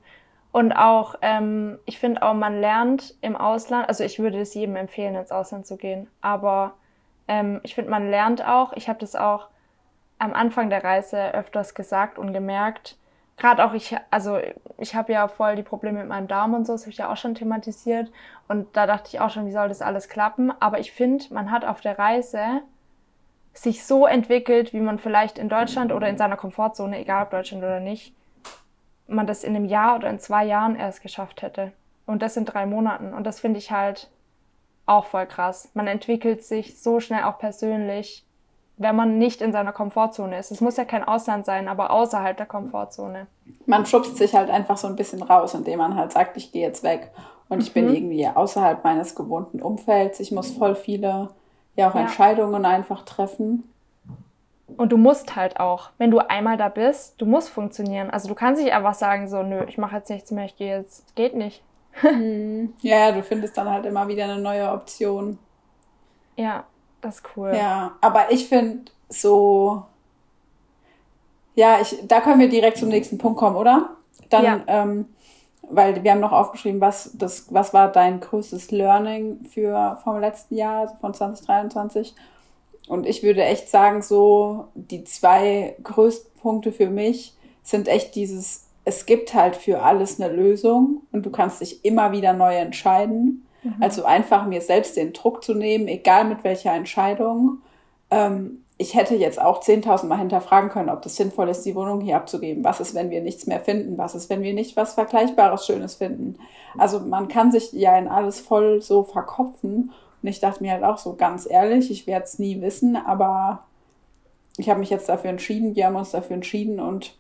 [0.53, 4.77] Und auch, ähm, ich finde auch, man lernt im Ausland, also ich würde es jedem
[4.77, 6.75] empfehlen, ins Ausland zu gehen, aber
[7.27, 9.49] ähm, ich finde, man lernt auch, ich habe das auch
[10.19, 12.97] am Anfang der Reise öfters gesagt und gemerkt,
[13.37, 14.39] gerade auch ich, also
[14.79, 17.13] ich habe ja voll die Probleme mit meinem Darm und so, das habe ich ja
[17.13, 18.11] auch schon thematisiert.
[18.49, 20.53] Und da dachte ich auch schon, wie soll das alles klappen?
[20.61, 22.63] Aber ich finde, man hat auf der Reise
[23.53, 27.63] sich so entwickelt, wie man vielleicht in Deutschland oder in seiner Komfortzone, egal ob Deutschland
[27.63, 28.15] oder nicht,
[29.07, 31.73] man das in einem Jahr oder in zwei Jahren erst geschafft hätte.
[32.07, 33.15] Und das in drei Monaten.
[33.15, 34.11] Und das finde ich halt
[34.87, 35.71] auch voll krass.
[35.75, 38.25] Man entwickelt sich so schnell auch persönlich
[38.77, 40.51] wenn man nicht in seiner Komfortzone ist.
[40.51, 43.27] Es muss ja kein Ausland sein, aber außerhalb der Komfortzone.
[43.67, 46.63] Man schubst sich halt einfach so ein bisschen raus, indem man halt sagt, ich gehe
[46.63, 47.11] jetzt weg
[47.49, 47.95] und ich bin mhm.
[47.95, 50.19] irgendwie außerhalb meines gewohnten Umfelds.
[50.21, 51.31] Ich muss voll viele
[51.77, 52.03] ja auch ja.
[52.03, 53.71] Entscheidungen einfach treffen.
[54.77, 58.11] Und du musst halt auch, wenn du einmal da bist, du musst funktionieren.
[58.11, 60.79] Also du kannst nicht einfach sagen, so, nö, ich mache jetzt nichts mehr, ich gehe
[60.79, 61.15] jetzt.
[61.15, 61.63] Geht nicht.
[62.03, 62.75] Mhm.
[62.81, 65.39] Ja, du findest dann halt immer wieder eine neue Option.
[66.35, 66.65] Ja,
[67.05, 67.53] das ist cool.
[67.55, 69.83] Ja, aber ich finde so.
[71.55, 73.91] Ja, ich, da können wir direkt zum nächsten Punkt kommen, oder?
[74.31, 74.61] Dann, ja.
[74.67, 75.07] ähm,
[75.63, 80.57] weil wir haben noch aufgeschrieben, was, das, was war dein größtes Learning für vom letzten
[80.57, 82.15] Jahr, also von 2023?
[82.89, 88.67] Und ich würde echt sagen, so die zwei größten Punkte für mich sind echt dieses,
[88.85, 93.47] es gibt halt für alles eine Lösung und du kannst dich immer wieder neu entscheiden.
[93.65, 93.75] Mhm.
[93.81, 97.59] Also einfach mir selbst den Druck zu nehmen, egal mit welcher Entscheidung.
[98.11, 102.01] Ähm, ich hätte jetzt auch 10.000 Mal hinterfragen können, ob das sinnvoll ist, die Wohnung
[102.01, 102.65] hier abzugeben.
[102.65, 103.99] Was ist, wenn wir nichts mehr finden?
[103.99, 106.39] Was ist, wenn wir nicht was Vergleichbares, Schönes finden?
[106.77, 109.93] Also man kann sich ja in alles voll so verkopfen.
[110.23, 113.65] Und ich dachte mir halt auch so ganz ehrlich, ich werde es nie wissen, aber
[114.57, 117.15] ich habe mich jetzt dafür entschieden, wir haben uns dafür entschieden und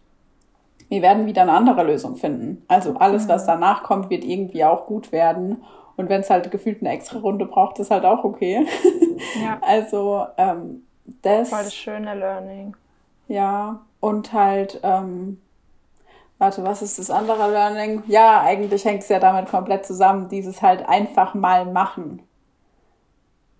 [0.88, 2.62] wir werden wieder eine andere Lösung finden.
[2.68, 3.48] Also alles, was mhm.
[3.48, 5.62] danach kommt, wird irgendwie auch gut werden.
[5.96, 8.66] Und wenn es halt gefühlt eine extra Runde braucht, ist halt auch okay.
[9.40, 9.58] Ja.
[9.62, 10.84] also ähm,
[11.22, 11.48] das.
[11.48, 12.76] Voll das schöne Learning.
[13.28, 15.40] Ja, und halt, ähm,
[16.38, 18.02] warte, was ist das andere Learning?
[18.06, 22.22] Ja, eigentlich hängt es ja damit komplett zusammen, dieses halt einfach mal machen.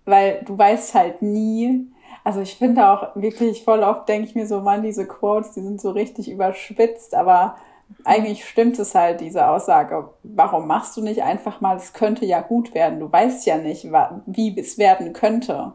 [0.05, 1.87] Weil du weißt halt nie,
[2.23, 5.61] also ich finde auch wirklich voll oft denke ich mir so, Mann, diese Quotes, die
[5.61, 7.55] sind so richtig überspitzt, aber
[8.03, 10.09] eigentlich stimmt es halt, diese Aussage.
[10.23, 12.99] Warum machst du nicht einfach mal, es könnte ja gut werden.
[12.99, 13.87] Du weißt ja nicht,
[14.25, 15.73] wie es werden könnte.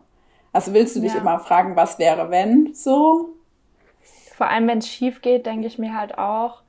[0.52, 1.20] Also willst du dich ja.
[1.20, 3.30] immer fragen, was wäre, wenn so?
[4.34, 6.62] Vor allem, wenn es schief geht, denke ich mir halt auch,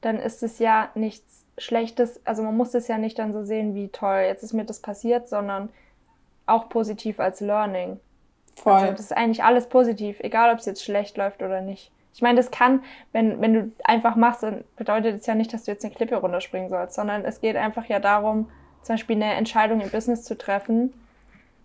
[0.00, 2.20] dann ist es ja nichts Schlechtes.
[2.24, 4.80] Also man muss es ja nicht dann so sehen, wie toll, jetzt ist mir das
[4.80, 5.70] passiert, sondern
[6.46, 7.98] auch positiv als Learning.
[8.54, 8.72] Voll.
[8.72, 11.90] Also das ist eigentlich alles positiv, egal ob es jetzt schlecht läuft oder nicht.
[12.16, 15.64] Ich meine, das kann, wenn, wenn du einfach machst, dann bedeutet es ja nicht, dass
[15.64, 18.48] du jetzt eine Klippe runterspringen sollst, sondern es geht einfach ja darum,
[18.80, 20.94] zum Beispiel eine Entscheidung im Business zu treffen.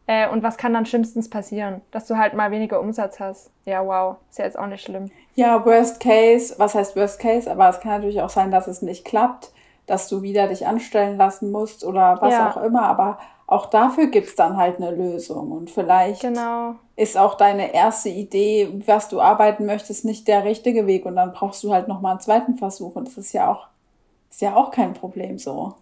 [0.07, 1.79] Äh, und was kann dann schlimmstens passieren?
[1.91, 3.49] Dass du halt mal weniger Umsatz hast.
[3.63, 4.17] Ja, wow.
[4.29, 5.09] Ist ja jetzt auch nicht schlimm.
[5.35, 7.49] Ja, Worst Case, was heißt Worst Case?
[7.49, 9.53] Aber es kann natürlich auch sein, dass es nicht klappt,
[9.91, 12.49] dass du wieder dich anstellen lassen musst oder was ja.
[12.49, 12.83] auch immer.
[12.83, 15.51] Aber auch dafür gibt's dann halt eine Lösung.
[15.51, 16.75] Und vielleicht genau.
[16.95, 21.05] ist auch deine erste Idee, was du arbeiten möchtest, nicht der richtige Weg.
[21.05, 22.95] Und dann brauchst du halt nochmal einen zweiten Versuch.
[22.95, 23.67] Und das ist ja auch,
[24.29, 25.73] ist ja auch kein Problem so.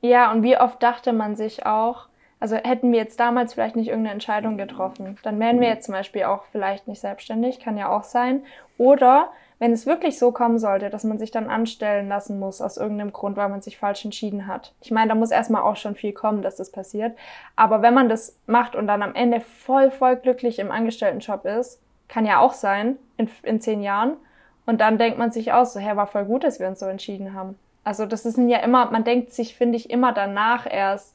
[0.00, 2.06] Ja, und wie oft dachte man sich auch,
[2.38, 5.94] also hätten wir jetzt damals vielleicht nicht irgendeine Entscheidung getroffen, dann wären wir jetzt zum
[5.94, 8.44] Beispiel auch vielleicht nicht selbstständig, kann ja auch sein.
[8.78, 12.76] Oder wenn es wirklich so kommen sollte, dass man sich dann anstellen lassen muss aus
[12.76, 14.74] irgendeinem Grund, weil man sich falsch entschieden hat.
[14.82, 17.16] Ich meine, da muss erstmal auch schon viel kommen, dass das passiert.
[17.56, 21.80] Aber wenn man das macht und dann am Ende voll, voll glücklich im Angestelltenjob ist,
[22.08, 24.16] Kann ja auch sein, in, in zehn Jahren.
[24.64, 26.86] Und dann denkt man sich auch so, hä, war voll gut, dass wir uns so
[26.86, 27.58] entschieden haben.
[27.82, 31.14] Also das ist ja immer, man denkt sich, finde ich, immer danach erst,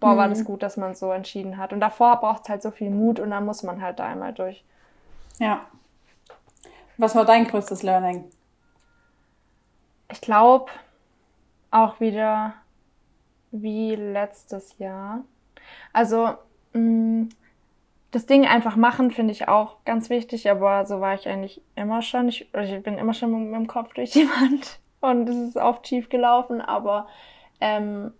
[0.00, 0.44] boah, war das mhm.
[0.44, 1.72] gut, dass man so entschieden hat.
[1.72, 4.32] Und davor braucht es halt so viel Mut und dann muss man halt da einmal
[4.32, 4.64] durch.
[5.38, 5.60] Ja.
[6.96, 8.24] Was war dein größtes Learning?
[10.10, 10.70] Ich glaube,
[11.70, 12.54] auch wieder
[13.50, 15.24] wie letztes Jahr.
[15.92, 16.34] Also,
[16.72, 17.28] mh, mm,
[18.10, 22.00] das Ding einfach machen finde ich auch ganz wichtig, aber so war ich eigentlich immer
[22.00, 22.28] schon.
[22.28, 25.56] Ich, ich bin immer schon mit, mit dem Kopf durch die Wand und es ist
[25.56, 27.08] oft schief gelaufen, aber
[27.60, 28.12] ähm,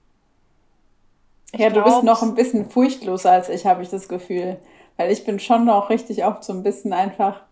[1.55, 4.59] ja, du bist noch ein bisschen furchtloser als ich, habe ich das Gefühl.
[4.97, 7.43] Weil ich bin schon noch richtig oft so ein bisschen einfach,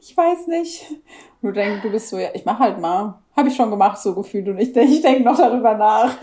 [0.00, 0.90] ich weiß nicht.
[0.90, 1.00] Und
[1.42, 3.18] du denkst, du bist so, ja, ich mach halt mal.
[3.36, 4.48] Habe ich schon gemacht, so gefühlt.
[4.48, 6.16] Und ich, ich denke noch darüber nach.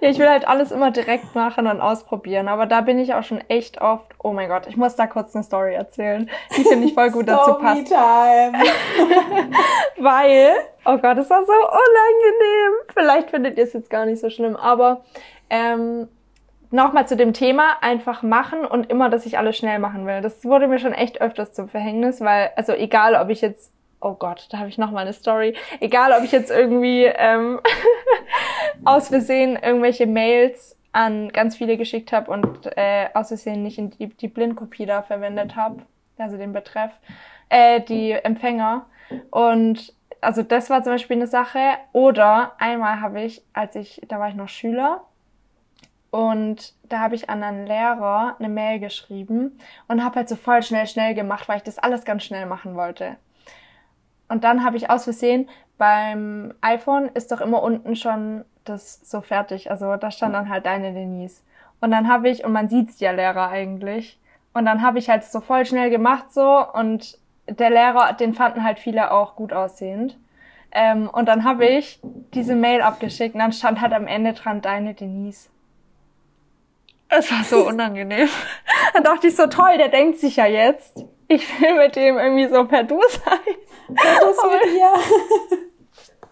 [0.00, 2.48] ja, ich will halt alles immer direkt machen und ausprobieren.
[2.48, 5.34] Aber da bin ich auch schon echt oft, oh mein Gott, ich muss da kurz
[5.34, 6.30] eine Story erzählen.
[6.56, 7.86] Die finde ich voll gut dazu passt.
[7.86, 8.52] Time.
[9.98, 10.52] Weil,
[10.84, 12.72] oh Gott, das war so unangenehm.
[12.94, 15.02] Vielleicht findet ihr es jetzt gar nicht so schlimm, aber
[15.50, 16.08] ähm,
[16.70, 20.20] nochmal zu dem Thema, einfach machen und immer, dass ich alles schnell machen will.
[20.20, 24.14] Das wurde mir schon echt öfters zum Verhängnis, weil, also egal, ob ich jetzt, oh
[24.14, 27.60] Gott, da habe ich nochmal eine Story, egal, ob ich jetzt irgendwie ähm,
[28.84, 33.90] aus Versehen irgendwelche Mails an ganz viele geschickt habe und äh, aus Versehen nicht in
[33.90, 35.82] die, die Blindkopie da verwendet habe,
[36.18, 36.92] also den Betreff,
[37.48, 38.86] äh, die Empfänger.
[39.30, 41.60] Und also das war zum Beispiel eine Sache.
[41.92, 45.02] Oder einmal habe ich, als ich, da war ich noch Schüler,
[46.10, 50.62] und da habe ich an einen Lehrer eine Mail geschrieben und habe halt so voll
[50.62, 53.16] schnell, schnell gemacht, weil ich das alles ganz schnell machen wollte.
[54.28, 59.20] Und dann habe ich aus Versehen, beim iPhone ist doch immer unten schon das so
[59.20, 59.70] fertig.
[59.70, 61.42] Also da stand dann halt deine Denise.
[61.80, 64.20] Und dann habe ich, und man sieht's ja Lehrer eigentlich.
[64.52, 67.18] Und dann habe ich halt so voll schnell gemacht so und
[67.48, 70.18] der Lehrer, den fanden halt viele auch gut aussehend.
[70.72, 72.00] Ähm, und dann habe ich
[72.34, 75.50] diese Mail abgeschickt und dann stand halt am Ende dran deine Denise.
[77.10, 78.28] Es war so unangenehm.
[78.94, 82.48] Dann dachte ich so, toll, der denkt sich ja jetzt, ich will mit dem irgendwie
[82.48, 83.56] so per Du sein.
[83.88, 84.92] Was ist mit dir?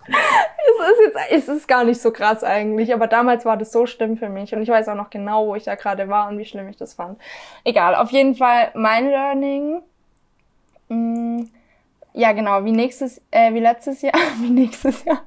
[0.09, 3.87] es ist jetzt, es ist gar nicht so krass eigentlich, aber damals war das so
[3.87, 6.39] schlimm für mich und ich weiß auch noch genau, wo ich da gerade war und
[6.39, 7.19] wie schlimm ich das fand.
[7.65, 9.83] Egal, auf jeden Fall mein Learning.
[10.89, 11.51] Mh, mm,
[12.15, 15.23] ja, genau, wie nächstes, äh, wie letztes Jahr, wie nächstes Jahr.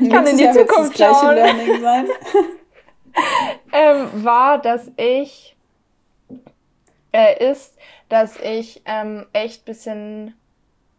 [0.00, 1.34] Ich kann in die Jahr Zukunft schauen.
[1.34, 2.06] Learning sein.
[3.72, 5.56] ähm, war, dass ich
[7.12, 7.78] äh, ist,
[8.08, 10.34] dass ich ähm, echt bisschen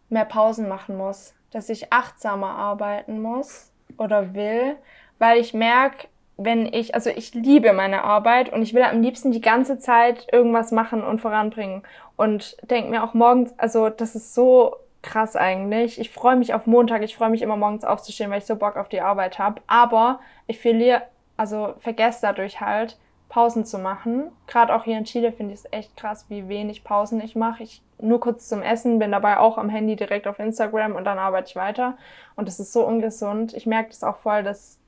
[0.09, 4.75] mehr Pausen machen muss, dass ich achtsamer arbeiten muss oder will,
[5.19, 9.31] weil ich merke, wenn ich, also ich liebe meine Arbeit und ich will am liebsten
[9.31, 11.83] die ganze Zeit irgendwas machen und voranbringen.
[12.15, 15.99] Und denke mir auch morgens, also das ist so krass eigentlich.
[15.99, 18.77] Ich freue mich auf Montag, ich freue mich immer morgens aufzustehen, weil ich so Bock
[18.77, 21.03] auf die Arbeit habe, aber ich verliere
[21.39, 22.97] also vergesst dadurch halt,
[23.29, 24.29] Pausen zu machen.
[24.45, 27.63] Gerade auch hier in Chile finde ich es echt krass, wie wenig Pausen ich mache.
[27.63, 31.17] Ich nur kurz zum Essen, bin dabei auch am Handy direkt auf Instagram und dann
[31.17, 31.97] arbeite ich weiter.
[32.35, 33.53] Und das ist so ungesund.
[33.53, 34.79] Ich merke das auch voll, dass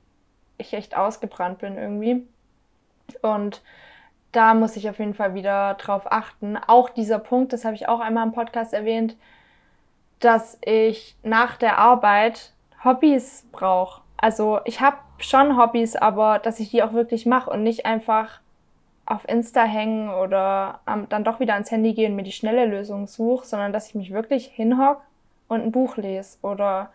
[0.58, 2.26] ich echt ausgebrannt bin irgendwie.
[3.22, 3.62] Und
[4.32, 6.58] da muss ich auf jeden Fall wieder drauf achten.
[6.58, 9.16] Auch dieser Punkt, das habe ich auch einmal im Podcast erwähnt,
[10.20, 12.52] dass ich nach der Arbeit
[12.84, 14.02] Hobbys brauche.
[14.22, 18.38] Also ich habe schon Hobbys, aber dass ich die auch wirklich mache und nicht einfach
[19.04, 22.66] auf Insta hängen oder ähm, dann doch wieder ans Handy gehen und mir die schnelle
[22.66, 25.00] Lösung suche, sondern dass ich mich wirklich hinhock
[25.48, 26.90] und ein Buch lese oder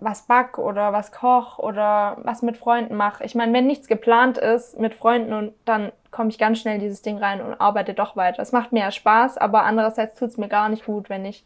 [0.00, 3.22] was back oder was koch oder was mit Freunden mache.
[3.22, 6.80] Ich meine, wenn nichts geplant ist mit Freunden und dann komme ich ganz schnell in
[6.80, 8.42] dieses Ding rein und arbeite doch weiter.
[8.42, 11.44] Es macht mir ja Spaß, aber andererseits tut es mir gar nicht gut, wenn ich,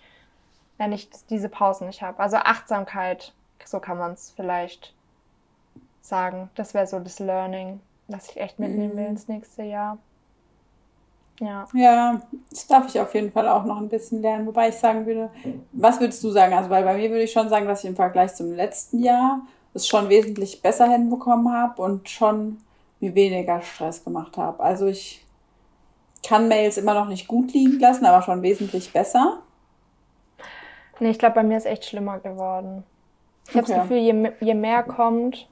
[0.79, 2.19] wenn ich diese Pausen nicht habe.
[2.19, 4.95] Also Achtsamkeit, so kann man es vielleicht
[6.01, 6.51] sagen.
[6.55, 9.11] Das wäre so das Learning, das ich echt mitnehmen will mhm.
[9.11, 9.99] ins nächste Jahr.
[11.40, 11.66] Ja.
[11.75, 14.47] Ja, das darf ich auf jeden Fall auch noch ein bisschen lernen.
[14.47, 15.31] Wobei ich sagen würde,
[15.73, 16.55] was würdest du sagen?
[16.55, 19.40] Also, weil bei mir würde ich schon sagen, dass ich im Vergleich zum letzten Jahr
[19.75, 22.59] es schon wesentlich besser hinbekommen habe und schon
[23.00, 24.63] mir weniger Stress gemacht habe.
[24.63, 25.27] Also, ich
[26.27, 29.42] kann Mails immer noch nicht gut liegen lassen, aber schon wesentlich besser.
[30.98, 32.85] Nee, ich glaube, bei mir ist echt schlimmer geworden.
[33.49, 33.59] Ich okay.
[33.59, 35.49] habe das Gefühl, je, je mehr kommt,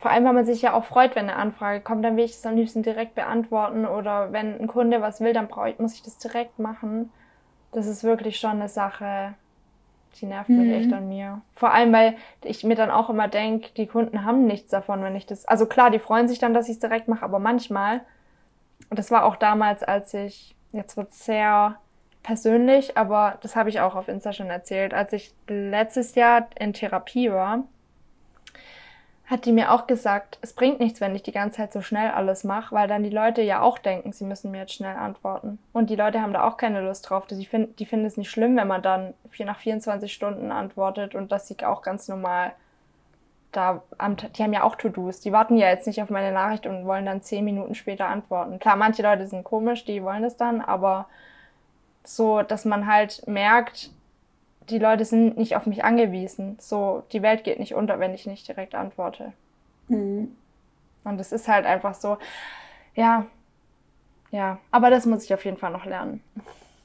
[0.00, 2.32] vor allem, weil man sich ja auch freut, wenn eine Anfrage kommt, dann will ich
[2.32, 6.02] das am liebsten direkt beantworten oder wenn ein Kunde was will, dann ich, muss ich
[6.02, 7.10] das direkt machen.
[7.72, 9.34] Das ist wirklich schon eine Sache,
[10.16, 10.58] die nervt mhm.
[10.58, 11.40] mich echt an mir.
[11.54, 15.16] Vor allem, weil ich mir dann auch immer denke, die Kunden haben nichts davon, wenn
[15.16, 15.46] ich das.
[15.46, 18.02] Also klar, die freuen sich dann, dass ich es direkt mache, aber manchmal,
[18.90, 21.76] und das war auch damals, als ich jetzt wird sehr
[22.28, 24.92] persönlich, aber das habe ich auch auf Insta schon erzählt.
[24.92, 27.64] Als ich letztes Jahr in Therapie war,
[29.24, 32.10] hat die mir auch gesagt, es bringt nichts, wenn ich die ganze Zeit so schnell
[32.10, 35.58] alles mache, weil dann die Leute ja auch denken, sie müssen mir jetzt schnell antworten.
[35.72, 37.26] Und die Leute haben da auch keine Lust drauf.
[37.26, 41.32] Die, find, die finden es nicht schlimm, wenn man dann nach 24 Stunden antwortet und
[41.32, 42.52] dass sie auch ganz normal
[43.52, 45.20] da am, die haben ja auch To-Dos.
[45.20, 48.58] Die warten ja jetzt nicht auf meine Nachricht und wollen dann 10 Minuten später antworten.
[48.58, 51.06] Klar, manche Leute sind komisch, die wollen das dann, aber
[52.08, 53.90] so, dass man halt merkt,
[54.70, 56.56] die Leute sind nicht auf mich angewiesen.
[56.58, 59.32] So, die Welt geht nicht unter, wenn ich nicht direkt antworte.
[59.88, 60.34] Mhm.
[61.04, 62.18] Und es ist halt einfach so,
[62.94, 63.26] ja,
[64.30, 66.22] ja, aber das muss ich auf jeden Fall noch lernen.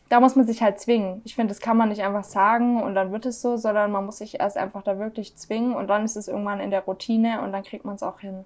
[0.10, 1.22] Da muss man sich halt zwingen.
[1.26, 4.06] Ich finde, das kann man nicht einfach sagen und dann wird es so, sondern man
[4.06, 7.42] muss sich erst einfach da wirklich zwingen und dann ist es irgendwann in der Routine
[7.42, 8.46] und dann kriegt man es auch hin.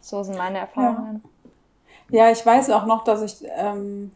[0.00, 1.22] So sind meine Erfahrungen.
[2.10, 4.12] Ja, ja ich weiß auch noch, dass ich ähm,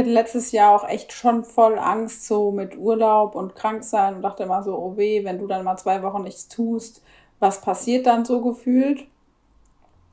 [0.00, 4.14] ich hatte letztes Jahr auch echt schon voll Angst, so mit Urlaub und krank sein
[4.14, 7.02] und dachte immer so, oh weh, wenn du dann mal zwei Wochen nichts tust,
[7.38, 9.06] was passiert dann so gefühlt?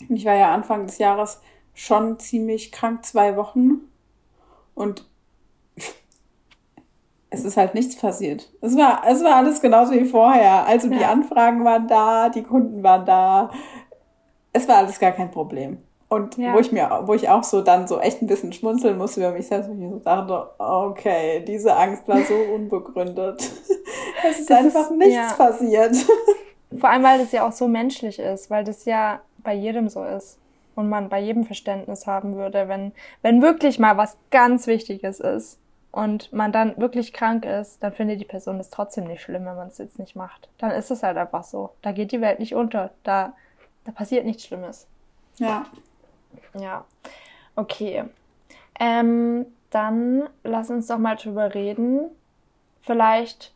[0.09, 1.39] Ich war ja Anfang des Jahres
[1.73, 3.89] schon ziemlich krank, zwei Wochen.
[4.75, 5.07] Und
[7.29, 8.51] es ist halt nichts passiert.
[8.59, 10.65] Es war, es war alles genauso wie vorher.
[10.65, 10.97] Also ja.
[10.97, 13.51] die Anfragen waren da, die Kunden waren da.
[14.51, 15.81] Es war alles gar kein Problem.
[16.10, 16.53] Und ja.
[16.53, 19.32] wo ich mir, wo ich auch so dann so echt ein bisschen schmunzeln musste über
[19.32, 23.39] mich selbst, wo ich mir so dachte, okay, diese Angst war so unbegründet.
[24.30, 25.34] es ist das einfach ist, nichts ja.
[25.34, 25.95] passiert.
[26.80, 30.03] Vor allem, weil das ja auch so menschlich ist, weil das ja bei jedem so
[30.03, 30.38] ist.
[30.76, 32.91] Und man bei jedem Verständnis haben würde, wenn,
[33.24, 35.58] wenn wirklich mal was ganz Wichtiges ist
[35.91, 39.55] und man dann wirklich krank ist, dann findet die Person es trotzdem nicht schlimm, wenn
[39.55, 40.49] man es jetzt nicht macht.
[40.60, 41.72] Dann ist es halt einfach so.
[41.82, 42.91] Da geht die Welt nicht unter.
[43.03, 43.34] Da,
[43.86, 44.86] da passiert nichts Schlimmes.
[45.39, 45.66] Ja.
[46.59, 46.85] Ja,
[47.55, 48.05] okay.
[48.79, 52.09] Ähm, dann lass uns doch mal drüber reden.
[52.81, 53.53] Vielleicht,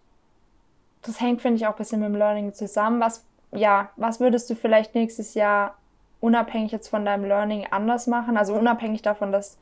[1.04, 3.00] das hängt, finde ich, auch ein bisschen mit dem Learning zusammen.
[3.00, 5.76] Was, ja, was würdest du vielleicht nächstes Jahr
[6.20, 8.38] unabhängig jetzt von deinem Learning anders machen?
[8.38, 9.58] Also unabhängig davon, dass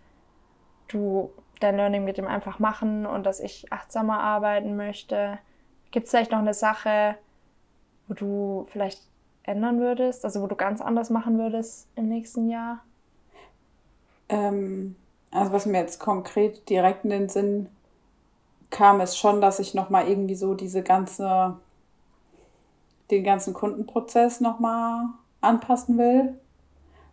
[0.88, 5.38] du dein Learning mit dem einfach machen und dass ich achtsamer arbeiten möchte.
[5.92, 7.16] Gibt es vielleicht noch eine Sache,
[8.08, 9.02] wo du vielleicht
[9.44, 12.80] ändern würdest, also wo du ganz anders machen würdest im nächsten Jahr?
[14.30, 14.96] Ähm,
[15.32, 17.70] also was mir jetzt konkret direkt in den Sinn
[18.70, 21.58] kam, ist schon, dass ich nochmal irgendwie so diese ganze,
[23.12, 25.06] den ganzen Kundenprozess nochmal
[25.42, 26.38] anpassen will.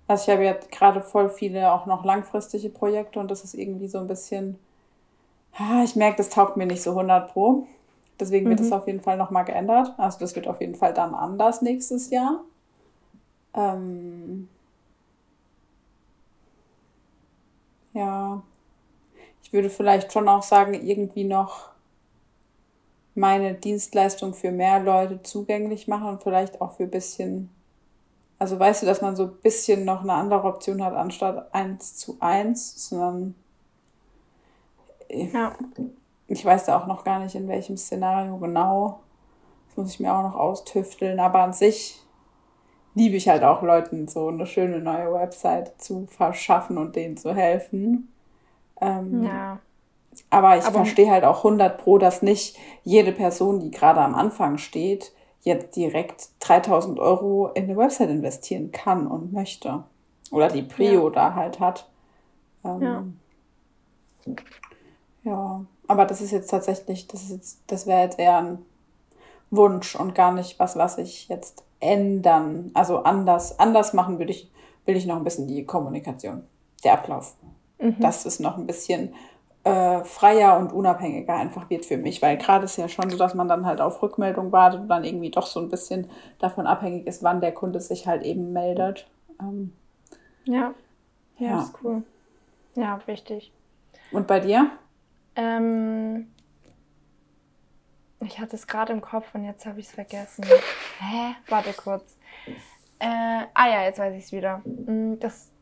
[0.08, 3.88] Also ich habe jetzt gerade voll viele auch noch langfristige Projekte und das ist irgendwie
[3.88, 4.58] so ein bisschen,
[5.84, 7.66] ich merke, das taugt mir nicht so 100 pro.
[8.18, 8.72] Deswegen wird mhm.
[8.72, 9.92] auf jeden Fall nochmal geändert.
[9.98, 12.40] Also das wird auf jeden Fall dann anders nächstes Jahr.
[13.54, 14.48] Ähm,
[17.96, 18.42] Ja.
[19.42, 21.70] Ich würde vielleicht schon auch sagen, irgendwie noch
[23.14, 27.48] meine Dienstleistung für mehr Leute zugänglich machen und vielleicht auch für ein bisschen,
[28.38, 31.96] also weißt du, dass man so ein bisschen noch eine andere Option hat anstatt eins
[31.96, 33.34] zu eins, sondern
[35.08, 35.56] ja.
[36.26, 39.00] ich weiß da auch noch gar nicht, in welchem Szenario genau.
[39.68, 42.05] Das muss ich mir auch noch austüfteln, aber an sich
[42.96, 47.34] liebe ich halt auch Leuten so eine schöne neue Website zu verschaffen und denen zu
[47.34, 48.12] helfen.
[48.80, 49.60] Ähm, ja.
[50.30, 54.14] Aber ich aber verstehe halt auch 100 Pro, dass nicht jede Person, die gerade am
[54.14, 59.84] Anfang steht, jetzt direkt 3000 Euro in eine Website investieren kann und möchte.
[60.30, 61.14] Oder die Prio ja.
[61.14, 61.88] da halt hat.
[62.64, 64.34] Ähm, ja.
[65.22, 65.64] ja.
[65.86, 68.58] Aber das ist jetzt tatsächlich, das ist jetzt, das wäre jetzt eher ein
[69.50, 74.50] Wunsch und gar nicht was, was ich jetzt ändern, also anders, anders machen würde ich,
[74.84, 76.44] will ich noch ein bisschen die Kommunikation,
[76.84, 77.36] der Ablauf.
[77.78, 78.00] Mhm.
[78.00, 79.14] Dass es noch ein bisschen
[79.64, 83.34] äh, freier und unabhängiger einfach wird für mich, weil gerade ist ja schon so, dass
[83.34, 86.08] man dann halt auf Rückmeldung wartet und dann irgendwie doch so ein bisschen
[86.38, 89.08] davon abhängig ist, wann der Kunde sich halt eben meldet.
[89.40, 89.72] Ähm,
[90.44, 90.72] ja.
[91.38, 92.02] ja, ja, ist cool.
[92.76, 93.50] Ja, wichtig.
[94.12, 94.70] Und bei dir?
[95.34, 96.28] Ähm,
[98.20, 100.44] ich hatte es gerade im Kopf und jetzt habe ich es vergessen.
[101.00, 101.34] Hä?
[101.48, 102.16] Warte kurz.
[102.98, 104.62] Äh, ah ja, jetzt weiß ich es wieder.
[104.64, 105.52] Hm, das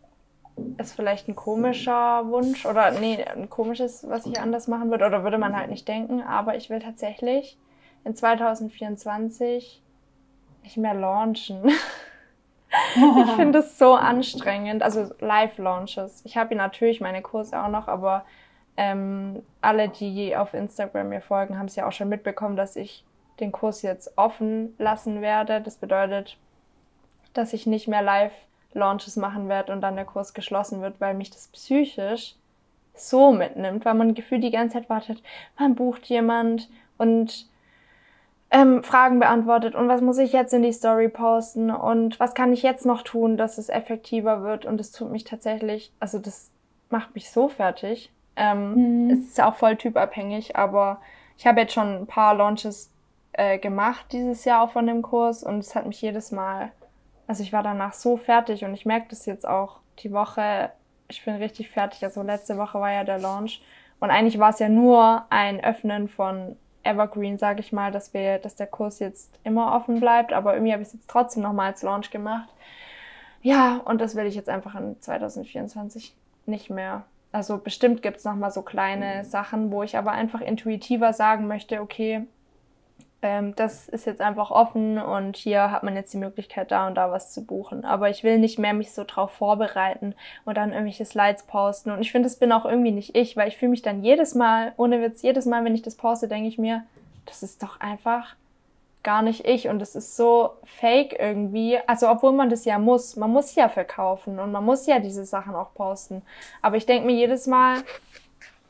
[0.79, 5.25] ist vielleicht ein komischer Wunsch oder nee, ein komisches, was ich anders machen würde oder
[5.25, 7.59] würde man halt nicht denken, aber ich will tatsächlich
[8.05, 9.83] in 2024
[10.63, 11.69] nicht mehr launchen.
[13.27, 16.23] ich finde es so anstrengend, also Live-Launches.
[16.25, 18.25] Ich habe natürlich meine Kurse auch noch, aber
[18.77, 23.05] ähm, alle, die auf Instagram mir folgen, haben es ja auch schon mitbekommen, dass ich
[23.41, 25.61] den Kurs jetzt offen lassen werde.
[25.61, 26.37] Das bedeutet,
[27.33, 31.31] dass ich nicht mehr Live-Launches machen werde und dann der Kurs geschlossen wird, weil mich
[31.31, 32.37] das psychisch
[32.95, 35.23] so mitnimmt, weil man gefühlt die ganze Zeit wartet,
[35.59, 37.49] man bucht jemand und
[38.51, 42.53] ähm, Fragen beantwortet und was muss ich jetzt in die Story posten und was kann
[42.53, 46.53] ich jetzt noch tun, dass es effektiver wird und es tut mich tatsächlich, also das
[46.89, 48.13] macht mich so fertig.
[48.37, 49.11] Ähm, mhm.
[49.11, 51.01] Es ist auch voll typabhängig, aber
[51.37, 52.91] ich habe jetzt schon ein paar Launches
[53.33, 56.71] äh, gemacht dieses Jahr auch von dem Kurs und es hat mich jedes Mal,
[57.27, 60.71] also ich war danach so fertig und ich merke das jetzt auch die Woche,
[61.09, 62.03] ich bin richtig fertig.
[62.05, 63.63] Also letzte Woche war ja der Launch
[64.01, 68.39] und eigentlich war es ja nur ein Öffnen von Evergreen, sage ich mal, dass wir,
[68.39, 71.73] dass der Kurs jetzt immer offen bleibt, aber irgendwie habe ich es jetzt trotzdem nochmal
[71.73, 72.49] als Launch gemacht.
[73.43, 76.15] Ja, und das will ich jetzt einfach in 2024
[76.47, 77.05] nicht mehr.
[77.35, 81.81] Also bestimmt gibt es nochmal so kleine Sachen, wo ich aber einfach intuitiver sagen möchte,
[81.81, 82.29] okay,
[83.23, 86.95] ähm, das ist jetzt einfach offen und hier hat man jetzt die Möglichkeit, da und
[86.95, 87.85] da was zu buchen.
[87.85, 90.15] Aber ich will nicht mehr mich so drauf vorbereiten
[90.45, 91.91] und dann irgendwelche Slides posten.
[91.91, 94.37] Und ich finde, das bin auch irgendwie nicht ich, weil ich fühle mich dann jedes
[94.37, 96.85] Mal, ohne Witz, jedes Mal, wenn ich das poste, denke ich mir,
[97.27, 98.37] das ist doch einfach
[99.05, 101.79] gar nicht ich und es ist so fake irgendwie.
[101.87, 105.25] Also obwohl man das ja muss, man muss ja verkaufen und man muss ja diese
[105.25, 106.23] Sachen auch posten.
[106.63, 107.83] Aber ich denke mir jedes Mal,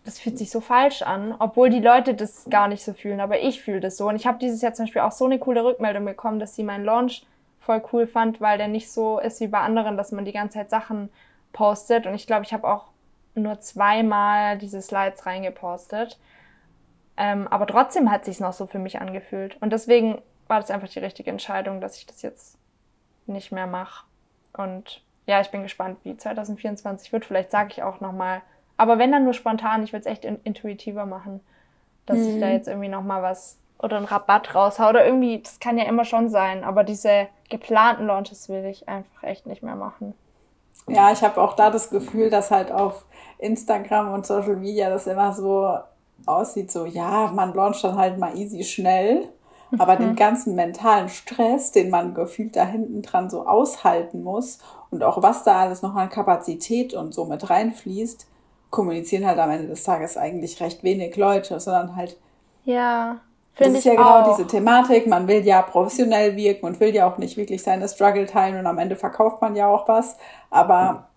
[0.05, 3.41] das fühlt sich so falsch an, obwohl die Leute das gar nicht so fühlen, aber
[3.41, 4.09] ich fühle das so.
[4.09, 6.65] Und ich habe dieses Jahr zum Beispiel auch so eine coole Rückmeldung bekommen, dass sie
[6.65, 7.25] meinen Launch
[7.61, 10.59] voll cool fand, weil der nicht so ist wie bei anderen, dass man die ganze
[10.59, 11.09] Zeit Sachen
[11.53, 12.07] postet.
[12.07, 12.85] Und ich glaube, ich habe auch
[13.35, 16.19] nur zweimal diese Slides reingepostet.
[17.17, 19.57] Ähm, aber trotzdem hat sich noch so für mich angefühlt.
[19.61, 22.59] Und deswegen war das einfach die richtige Entscheidung, dass ich das jetzt
[23.27, 24.05] nicht mehr mache.
[24.57, 27.25] Und ja, ich bin gespannt, wie 2024 wird.
[27.25, 28.43] Vielleicht sage ich auch noch mal
[28.77, 31.41] aber wenn dann nur spontan, ich will es echt in, intuitiver machen,
[32.07, 32.29] dass mhm.
[32.29, 32.53] ich da mhm.
[32.53, 36.29] jetzt irgendwie nochmal was oder einen Rabatt raushau oder irgendwie, das kann ja immer schon
[36.31, 40.15] sein, aber diese geplanten Launches will ich einfach echt nicht mehr machen.
[40.87, 43.05] Ja, ich habe auch da das Gefühl, dass halt auf
[43.39, 45.79] Instagram und Social Media das immer so
[46.27, 49.29] aussieht, so ja, man launcht dann halt mal easy schnell,
[49.79, 50.01] aber mhm.
[50.01, 54.59] den ganzen mentalen Stress, den man gefühlt da hinten dran so aushalten muss
[54.91, 58.27] und auch was da alles noch an Kapazität und so mit reinfließt,
[58.71, 62.17] kommunizieren halt am Ende des Tages eigentlich recht wenig Leute, sondern halt.
[62.65, 63.21] Ja.
[63.57, 64.37] Das ist ja genau auch.
[64.37, 65.07] diese Thematik.
[65.07, 68.67] Man will ja professionell wirken und will ja auch nicht wirklich seine Struggle teilen und
[68.67, 70.17] am Ende verkauft man ja auch was.
[70.51, 71.09] Aber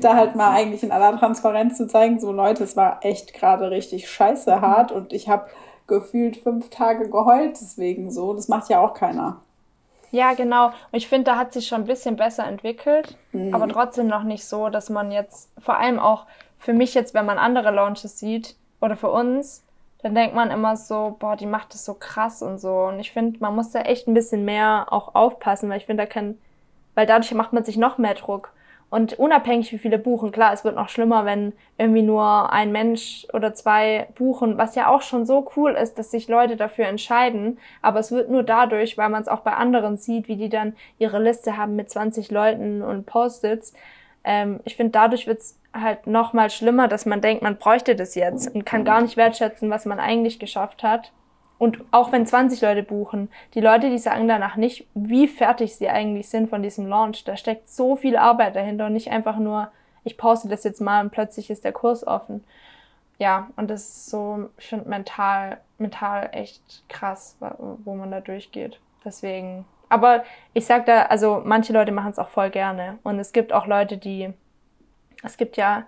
[0.00, 3.70] da halt mal eigentlich in aller Transparenz zu zeigen, so Leute, es war echt gerade
[3.70, 5.48] richtig scheiße hart und ich habe
[5.86, 8.34] gefühlt fünf Tage geheult deswegen so.
[8.34, 9.40] Das macht ja auch keiner.
[10.10, 10.66] Ja, genau.
[10.66, 13.54] Und ich finde, da hat sich schon ein bisschen besser entwickelt, mhm.
[13.54, 16.26] aber trotzdem noch nicht so, dass man jetzt, vor allem auch
[16.58, 19.64] für mich jetzt, wenn man andere Launches sieht oder für uns,
[20.02, 22.84] dann denkt man immer so, boah, die macht das so krass und so.
[22.84, 26.04] Und ich finde, man muss da echt ein bisschen mehr auch aufpassen, weil ich finde,
[26.04, 26.38] da kann,
[26.94, 28.52] weil dadurch macht man sich noch mehr Druck.
[28.88, 33.26] Und unabhängig wie viele buchen, klar, es wird noch schlimmer, wenn irgendwie nur ein Mensch
[33.32, 37.58] oder zwei buchen, was ja auch schon so cool ist, dass sich Leute dafür entscheiden.
[37.82, 40.76] Aber es wird nur dadurch, weil man es auch bei anderen sieht, wie die dann
[40.98, 43.74] ihre Liste haben mit 20 Leuten und Post-its.
[44.22, 47.96] Ähm, ich finde, dadurch wird es halt noch mal schlimmer, dass man denkt, man bräuchte
[47.96, 51.12] das jetzt und kann gar nicht wertschätzen, was man eigentlich geschafft hat.
[51.58, 55.88] Und auch wenn 20 Leute buchen, die Leute, die sagen danach nicht, wie fertig sie
[55.88, 57.24] eigentlich sind von diesem Launch.
[57.24, 59.68] Da steckt so viel Arbeit dahinter und nicht einfach nur,
[60.04, 62.44] ich poste das jetzt mal und plötzlich ist der Kurs offen.
[63.18, 67.38] Ja, und das ist so, ich finde mental, mental echt krass,
[67.84, 68.78] wo man da durchgeht.
[69.04, 69.64] Deswegen.
[69.88, 72.98] Aber ich sag da, also manche Leute machen es auch voll gerne.
[73.02, 74.34] Und es gibt auch Leute, die,
[75.22, 75.84] es gibt ja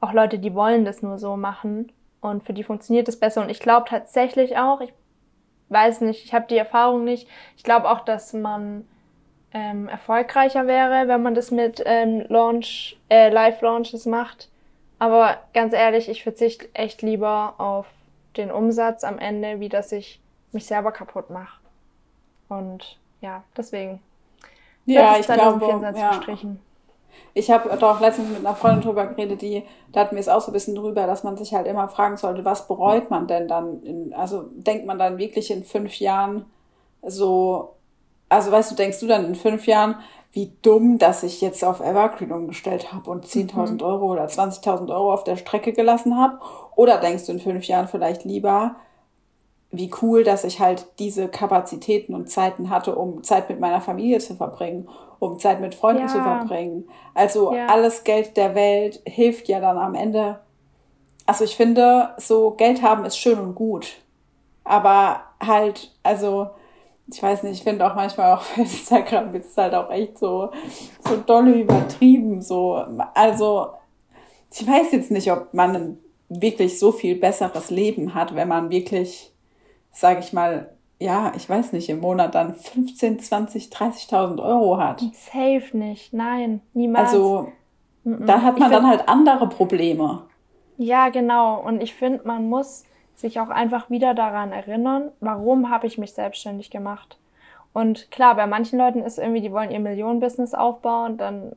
[0.00, 1.90] auch Leute, die wollen das nur so machen
[2.20, 3.42] und für die funktioniert es besser.
[3.42, 4.92] Und ich glaube tatsächlich auch, ich
[5.68, 8.86] weiß nicht, ich habe die Erfahrung nicht, ich glaube auch, dass man
[9.52, 14.48] ähm, erfolgreicher wäre, wenn man das mit ähm, Launch, äh, Live-Launches macht.
[14.98, 17.86] Aber ganz ehrlich, ich verzichte echt lieber auf
[18.36, 20.20] den Umsatz am Ende, wie dass ich
[20.52, 21.58] mich selber kaputt mache.
[22.48, 24.00] Und ja, deswegen.
[24.86, 26.10] Ja, ich glaube, ja.
[26.16, 26.60] gestrichen.
[27.34, 29.62] Ich habe doch letztens mit einer Freundin drüber geredet, die,
[29.92, 32.16] da hatten wir es auch so ein bisschen drüber, dass man sich halt immer fragen
[32.16, 33.82] sollte, was bereut man denn dann?
[33.82, 36.46] In, also denkt man dann wirklich in fünf Jahren
[37.02, 37.76] so,
[38.28, 39.96] also weißt du, denkst du dann in fünf Jahren,
[40.32, 43.80] wie dumm, dass ich jetzt auf Evergreen umgestellt habe und 10.000 mhm.
[43.82, 46.38] Euro oder 20.000 Euro auf der Strecke gelassen habe?
[46.76, 48.76] Oder denkst du in fünf Jahren vielleicht lieber,
[49.70, 54.18] wie cool, dass ich halt diese Kapazitäten und Zeiten hatte, um Zeit mit meiner Familie
[54.18, 54.88] zu verbringen,
[55.18, 56.08] um Zeit mit Freunden ja.
[56.08, 56.88] zu verbringen.
[57.14, 57.66] Also ja.
[57.66, 60.40] alles Geld der Welt hilft ja dann am Ende.
[61.26, 63.98] Also ich finde, so Geld haben ist schön und gut.
[64.64, 66.48] Aber halt, also,
[67.12, 70.50] ich weiß nicht, ich finde auch manchmal auf Instagram ist es halt auch echt so,
[71.00, 72.82] so dolle übertrieben, so.
[73.14, 73.68] Also,
[74.52, 75.98] ich weiß jetzt nicht, ob man ein
[76.28, 79.32] wirklich so viel besseres Leben hat, wenn man wirklich,
[79.98, 80.68] sage ich mal,
[81.00, 85.00] ja, ich weiß nicht, im Monat dann 15, 20, 30.000 Euro hat.
[85.12, 87.10] Safe nicht, nein, niemals.
[87.10, 87.52] Also,
[88.04, 90.22] da hat man find, dann halt andere Probleme.
[90.76, 91.60] Ja, genau.
[91.60, 92.84] Und ich finde, man muss
[93.16, 97.18] sich auch einfach wieder daran erinnern, warum habe ich mich selbstständig gemacht.
[97.72, 101.52] Und klar, bei manchen Leuten ist irgendwie, die wollen ihr Millionenbusiness aufbauen, dann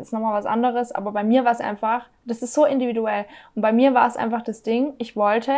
[0.00, 0.90] ist nochmal was anderes.
[0.90, 3.26] Aber bei mir war es einfach, das ist so individuell.
[3.54, 5.52] Und bei mir war es einfach das Ding, ich wollte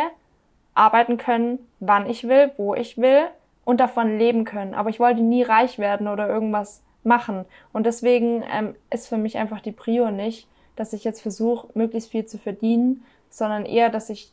[0.77, 3.25] arbeiten können, wann ich will, wo ich will
[3.65, 4.73] und davon leben können.
[4.73, 7.45] Aber ich wollte nie reich werden oder irgendwas machen.
[7.73, 12.11] Und deswegen ähm, ist für mich einfach die Prio nicht, dass ich jetzt versuche, möglichst
[12.11, 14.31] viel zu verdienen, sondern eher, dass ich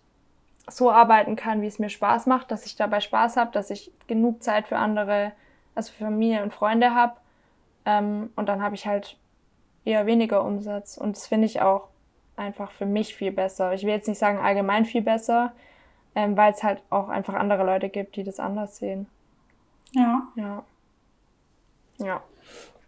[0.68, 3.90] so arbeiten kann, wie es mir Spaß macht, dass ich dabei Spaß habe, dass ich
[4.06, 5.32] genug Zeit für andere,
[5.74, 7.14] also für Familie und Freunde habe.
[7.86, 9.16] Ähm, und dann habe ich halt
[9.84, 10.96] eher weniger Umsatz.
[10.96, 11.88] Und das finde ich auch
[12.36, 13.74] einfach für mich viel besser.
[13.74, 15.52] Ich will jetzt nicht sagen allgemein viel besser,
[16.14, 19.06] ähm, weil es halt auch einfach andere Leute gibt, die das anders sehen.
[19.92, 20.28] Ja.
[20.36, 20.64] Ja.
[21.98, 22.22] Ja.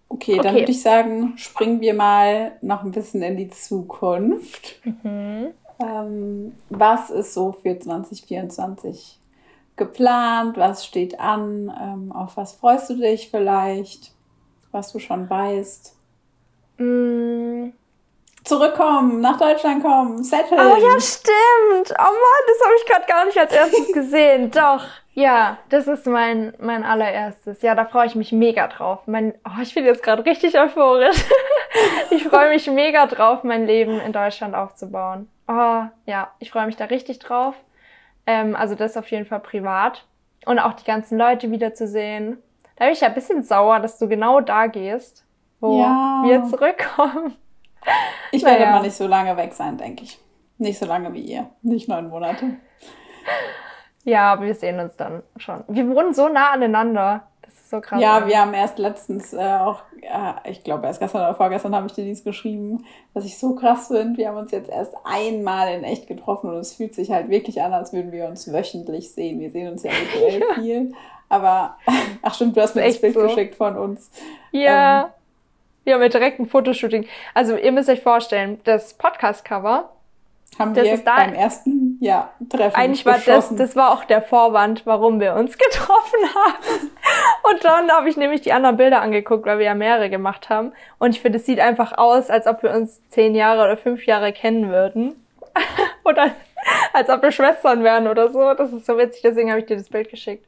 [0.09, 4.81] Okay, dann würde ich sagen, springen wir mal noch ein bisschen in die Zukunft.
[4.85, 5.49] Mhm.
[5.81, 9.19] Ähm, was ist so für 2024
[9.75, 10.57] geplant?
[10.57, 11.73] Was steht an?
[11.81, 14.13] Ähm, auf was freust du dich vielleicht?
[14.71, 15.97] Was du schon weißt?
[16.79, 17.71] Mm
[18.47, 20.61] zurückkommen, nach Deutschland kommen, setteln.
[20.61, 21.95] Oh ja, stimmt.
[21.99, 24.51] Oh Mann, das habe ich gerade gar nicht als erstes gesehen.
[24.55, 24.85] Doch.
[25.15, 27.63] Ja, das ist mein, mein allererstes.
[27.63, 29.01] Ja, da freue ich mich mega drauf.
[29.07, 31.25] Mein, oh, ich bin jetzt gerade richtig euphorisch.
[32.11, 35.29] ich freue mich mega drauf, mein Leben in Deutschland aufzubauen.
[35.49, 37.55] Oh, ja, ich freue mich da richtig drauf.
[38.27, 40.05] Ähm, also das auf jeden Fall privat.
[40.45, 42.43] Und auch die ganzen Leute wiederzusehen.
[42.77, 45.25] Da bin ich ja ein bisschen sauer, dass du genau da gehst,
[45.61, 46.23] wo ja.
[46.25, 47.37] wir zurückkommen.
[48.33, 48.73] Ich werde naja.
[48.73, 50.19] mal nicht so lange weg sein, denke ich.
[50.59, 51.51] Nicht so lange wie ihr.
[51.63, 52.57] Nicht neun Monate.
[54.05, 55.65] Ja, aber wir sehen uns dann schon.
[55.69, 57.25] Wir wohnen so nah aneinander.
[57.43, 58.01] Das ist so krass.
[58.01, 61.89] Ja, wir haben erst letztens äh, auch, äh, ich glaube erst gestern oder vorgestern habe
[61.89, 62.85] ich dir dies geschrieben,
[63.15, 64.19] was ich so krass finde.
[64.19, 67.63] Wir haben uns jetzt erst einmal in echt getroffen und es fühlt sich halt wirklich
[67.63, 69.41] an, als würden wir uns wöchentlich sehen.
[69.41, 70.93] Wir sehen uns ja virtuell viel.
[71.29, 71.77] Aber,
[72.23, 73.23] ach stimmt, du hast mir das Bild so.
[73.23, 74.11] geschickt von uns.
[74.53, 75.03] Ja.
[75.03, 75.11] Ähm,
[75.87, 77.07] ja direkt ein Fotoshooting.
[77.35, 79.91] Also ihr müsst euch vorstellen, das Podcast-Cover
[80.59, 84.05] haben das wir ist da beim ersten ja, Treffen Eigentlich war das, das war auch
[84.05, 86.91] der Vorwand, warum wir uns getroffen haben.
[87.51, 90.73] Und dann habe ich nämlich die anderen Bilder angeguckt, weil wir ja mehrere gemacht haben.
[90.99, 94.07] Und ich finde, es sieht einfach aus, als ob wir uns zehn Jahre oder fünf
[94.07, 95.15] Jahre kennen würden.
[96.05, 96.31] oder
[96.93, 98.55] als ob wir Schwestern wären oder so.
[98.55, 100.47] Das ist so witzig, deswegen habe ich dir das Bild geschickt.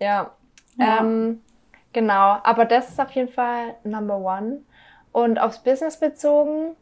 [0.00, 0.30] Ja.
[0.76, 0.98] ja.
[1.00, 1.40] Ähm,
[1.96, 4.58] Genau, aber das ist auf jeden Fall Number One.
[5.16, 6.76] Und aufs Business bezogen,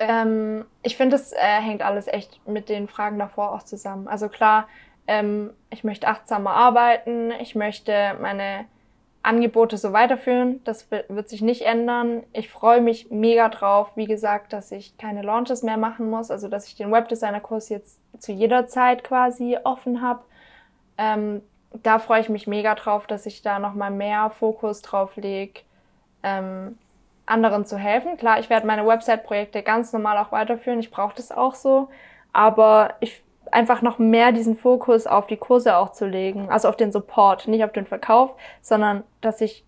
[0.00, 4.08] ähm, ich finde, es äh, hängt alles echt mit den Fragen davor auch zusammen.
[4.08, 4.66] Also klar,
[5.06, 8.64] ähm, ich möchte achtsamer arbeiten, ich möchte meine
[9.22, 10.60] Angebote so weiterführen.
[10.64, 12.24] Das wird sich nicht ändern.
[12.32, 16.48] Ich freue mich mega drauf, wie gesagt, dass ich keine Launches mehr machen muss, also
[16.48, 20.24] dass ich den Webdesigner-Kurs jetzt zu jeder Zeit quasi offen habe.
[20.98, 21.42] Ähm,
[21.84, 25.60] da freue ich mich mega drauf, dass ich da nochmal mehr Fokus drauf lege,
[26.24, 26.76] ähm,
[27.30, 28.16] anderen zu helfen.
[28.16, 30.80] Klar, ich werde meine Website-Projekte ganz normal auch weiterführen.
[30.80, 31.88] Ich brauche das auch so.
[32.32, 36.76] Aber ich einfach noch mehr diesen Fokus auf die Kurse auch zu legen, also auf
[36.76, 39.64] den Support, nicht auf den Verkauf, sondern dass ich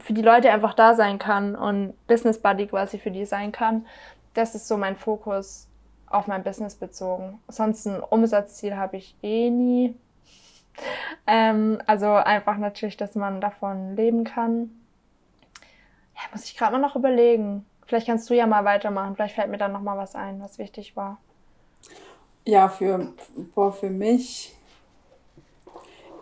[0.00, 3.86] für die Leute einfach da sein kann und Business Buddy quasi für die sein kann.
[4.34, 5.68] Das ist so mein Fokus
[6.08, 7.38] auf mein Business bezogen.
[7.46, 9.94] Sonst ein Umsatzziel habe ich eh nie
[11.26, 14.70] ähm, also einfach natürlich, dass man davon leben kann.
[16.20, 17.64] Ja, muss ich gerade mal noch überlegen.
[17.86, 19.14] Vielleicht kannst du ja mal weitermachen.
[19.14, 21.18] Vielleicht fällt mir dann noch mal was ein, was wichtig war.
[22.46, 23.12] Ja, für,
[23.54, 24.54] boah, für mich,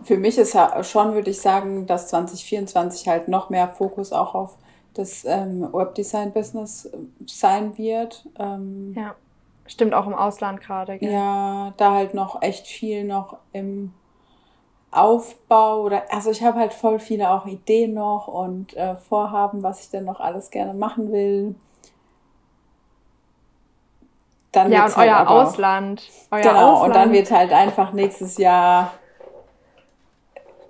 [0.03, 4.57] für mich ist schon, würde ich sagen, dass 2024 halt noch mehr Fokus auch auf
[4.95, 6.91] das ähm, Webdesign-Business
[7.27, 8.27] sein wird.
[8.39, 9.15] Ähm, ja,
[9.67, 10.97] stimmt auch im Ausland gerade.
[11.05, 13.93] Ja, da halt noch echt viel noch im
[14.91, 19.83] Aufbau oder also ich habe halt voll viele auch Ideen noch und äh, Vorhaben, was
[19.83, 21.55] ich denn noch alles gerne machen will.
[24.53, 26.03] Dann ja, und halt euer Ausland.
[26.31, 26.87] Euer genau, Ausland.
[26.87, 28.93] und dann wird halt einfach nächstes Jahr,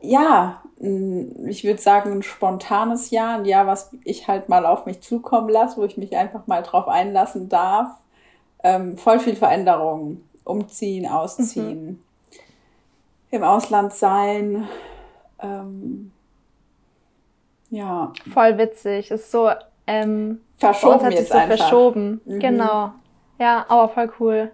[0.00, 5.00] ja, ich würde sagen, ein spontanes Jahr, ein Jahr, was ich halt mal auf mich
[5.00, 7.88] zukommen lasse, wo ich mich einfach mal drauf einlassen darf.
[8.64, 10.22] Ähm, voll viel Veränderung.
[10.44, 11.84] Umziehen, ausziehen.
[11.84, 12.07] Mhm
[13.31, 14.68] im Ausland sein.
[15.41, 16.12] Ähm,
[17.70, 18.12] ja.
[18.33, 19.11] Voll witzig.
[19.11, 19.51] Ist so
[19.87, 21.57] ähm, verschoben jetzt so einfach.
[21.57, 22.20] verschoben.
[22.24, 22.41] Mhm.
[22.41, 22.93] Genau.
[23.39, 24.51] Ja, aber voll cool.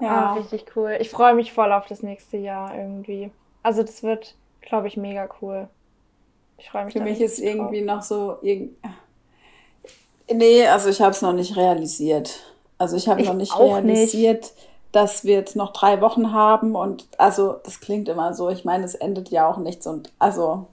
[0.00, 0.08] Ja.
[0.08, 0.96] Ah, richtig cool.
[1.00, 3.30] Ich freue mich voll auf das nächste Jahr irgendwie.
[3.62, 5.68] Also das wird, glaube ich, mega cool.
[6.56, 6.94] Ich freue mich.
[6.94, 7.46] Für mich ist drauf.
[7.46, 8.38] irgendwie noch so.
[10.32, 12.40] Nee, also ich habe es noch nicht realisiert.
[12.78, 14.54] Also ich habe noch nicht realisiert, nicht.
[14.92, 18.50] Dass wir jetzt noch drei Wochen haben und also das klingt immer so.
[18.50, 20.66] Ich meine, es endet ja auch nichts und also.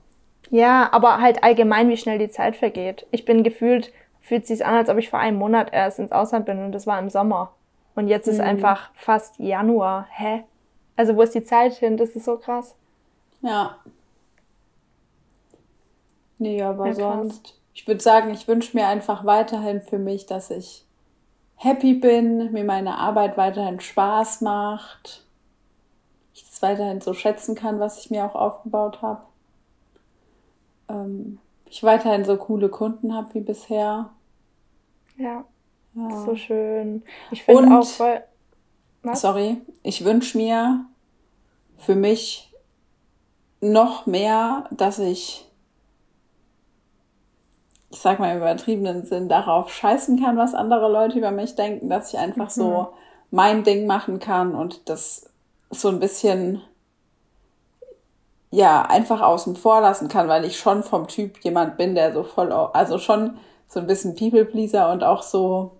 [0.49, 3.05] Ja, aber halt allgemein, wie schnell die Zeit vergeht.
[3.11, 3.91] Ich bin gefühlt,
[4.22, 6.88] fühlt sich an, als ob ich vor einem Monat erst ins Ausland bin und das
[6.88, 7.51] war im Sommer.
[7.95, 8.45] Und jetzt ist mhm.
[8.45, 10.07] einfach fast Januar.
[10.11, 10.43] Hä?
[10.95, 11.97] Also wo ist die Zeit hin?
[11.97, 12.76] Das ist so krass.
[13.41, 13.78] Ja.
[16.39, 17.55] Nee, aber ja, sonst.
[17.74, 20.87] Ich würde sagen, ich wünsche mir einfach weiterhin für mich, dass ich
[21.58, 25.26] happy bin, mir meine Arbeit weiterhin Spaß macht,
[26.34, 29.22] ich das weiterhin so schätzen kann, was ich mir auch aufgebaut habe.
[30.89, 34.10] Ähm, ich weiterhin so coole Kunden habe wie bisher.
[35.18, 35.43] Ja.
[35.95, 36.26] Ja.
[36.26, 37.03] So schön.
[37.32, 38.24] Ich finde auch voll.
[39.03, 39.22] Was?
[39.22, 40.86] Sorry, ich wünsche mir
[41.78, 42.51] für mich
[43.62, 45.47] noch mehr, dass ich,
[47.98, 51.89] ich sag mal im übertriebenen Sinn, darauf scheißen kann, was andere Leute über mich denken,
[51.89, 52.62] dass ich einfach mhm.
[52.62, 52.88] so
[53.32, 55.32] mein Ding machen kann und das
[55.72, 56.62] so ein bisschen
[58.52, 62.22] ja einfach außen vor lassen kann, weil ich schon vom Typ jemand bin, der so
[62.22, 63.38] voll, also schon
[63.68, 65.72] so ein bisschen People Pleaser und auch so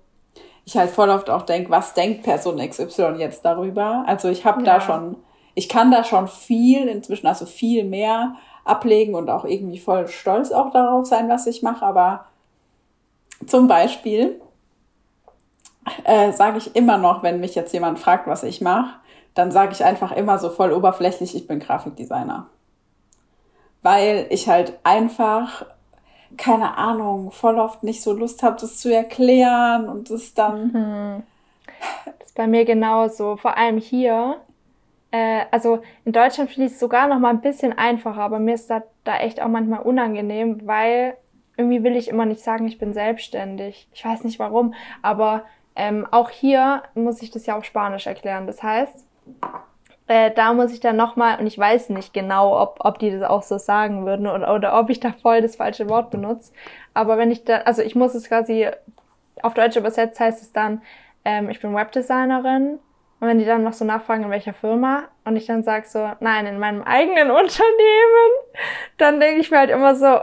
[0.66, 4.06] ich halt voll oft auch denke, was denkt Person XY jetzt darüber?
[4.08, 4.74] Also ich habe ja.
[4.74, 5.18] da schon,
[5.54, 8.36] ich kann da schon viel inzwischen, also viel mehr
[8.68, 11.86] ablegen und auch irgendwie voll stolz auch darauf sein, was ich mache.
[11.86, 12.26] Aber
[13.46, 14.42] zum Beispiel
[16.04, 18.96] äh, sage ich immer noch, wenn mich jetzt jemand fragt, was ich mache,
[19.34, 22.48] dann sage ich einfach immer so voll oberflächlich, ich bin Grafikdesigner.
[23.84, 25.66] Weil ich halt einfach
[26.36, 30.72] keine Ahnung, voll oft nicht so Lust habe, das zu erklären und das dann.
[30.72, 31.24] Mhm.
[32.06, 33.38] Das ist bei mir genauso.
[33.38, 34.38] Vor allem hier.
[35.18, 38.54] Äh, also in Deutschland finde ich es sogar noch mal ein bisschen einfacher, aber mir
[38.54, 41.18] ist da, da echt auch manchmal unangenehm, weil
[41.58, 43.90] irgendwie will ich immer nicht sagen, ich bin selbstständig.
[43.94, 45.44] Ich weiß nicht warum, aber
[45.76, 48.46] ähm, auch hier muss ich das ja auf Spanisch erklären.
[48.46, 49.08] Das heißt,
[50.08, 53.24] äh, da muss ich dann nochmal, und ich weiß nicht genau, ob, ob die das
[53.24, 56.54] auch so sagen würden oder, oder ob ich da voll das falsche Wort benutze.
[56.94, 58.68] Aber wenn ich da, also ich muss es quasi
[59.42, 60.82] auf Deutsch übersetzt, heißt es dann,
[61.26, 62.80] ähm, ich bin Webdesignerin.
[63.20, 66.08] Und wenn die dann noch so nachfragen, in welcher Firma, und ich dann sage so,
[66.20, 68.32] nein, in meinem eigenen Unternehmen,
[68.98, 70.20] dann denke ich mir halt immer so,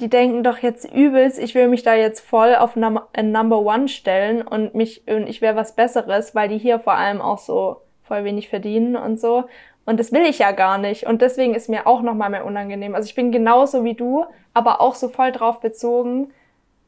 [0.00, 3.88] die denken doch jetzt übelst, ich will mich da jetzt voll auf Number, Number One
[3.88, 7.82] stellen und mich, und ich wäre was Besseres, weil die hier vor allem auch so
[8.04, 9.44] voll wenig verdienen und so.
[9.84, 11.06] Und das will ich ja gar nicht.
[11.06, 12.94] Und deswegen ist mir auch nochmal mehr unangenehm.
[12.94, 16.30] Also ich bin genauso wie du, aber auch so voll drauf bezogen,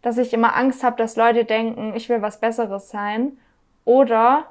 [0.03, 3.39] dass ich immer Angst habe, dass Leute denken, ich will was Besseres sein.
[3.85, 4.45] Oder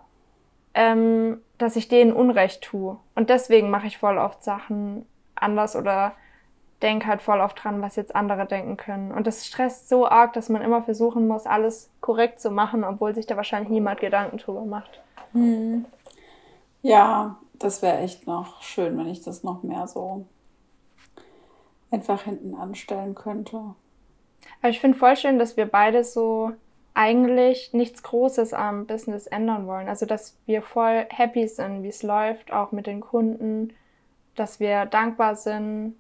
[0.74, 2.97] ähm, dass ich denen Unrecht tue.
[3.15, 5.05] Und deswegen mache ich voll oft Sachen
[5.36, 6.13] anders oder
[6.82, 9.11] denke halt voll oft dran, was jetzt andere denken können.
[9.11, 13.13] Und das stresst so arg, dass man immer versuchen muss, alles korrekt zu machen, obwohl
[13.13, 15.01] sich da wahrscheinlich niemand Gedanken drüber macht.
[15.34, 15.86] Hm.
[16.82, 20.26] Ja, das wäre echt noch schön, wenn ich das noch mehr so
[21.91, 23.57] einfach hinten anstellen könnte.
[24.61, 26.51] Aber ich finde voll schön, dass wir beide so
[26.93, 29.87] eigentlich nichts Großes am Business ändern wollen.
[29.87, 33.73] Also, dass wir voll happy sind, wie es läuft, auch mit den Kunden,
[34.35, 35.95] dass wir dankbar sind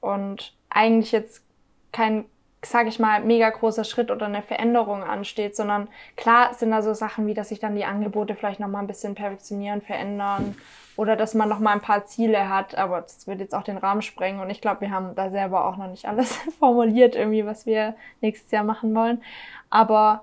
[0.00, 1.44] und eigentlich jetzt
[1.92, 2.24] kein
[2.64, 6.94] sage ich mal, mega großer Schritt oder eine Veränderung ansteht, sondern klar sind da so
[6.94, 10.56] Sachen wie, dass sich dann die Angebote vielleicht nochmal ein bisschen perfektionieren, verändern
[10.96, 14.02] oder dass man nochmal ein paar Ziele hat, aber das wird jetzt auch den Rahmen
[14.02, 17.66] sprengen und ich glaube, wir haben da selber auch noch nicht alles formuliert irgendwie, was
[17.66, 19.22] wir nächstes Jahr machen wollen,
[19.68, 20.22] aber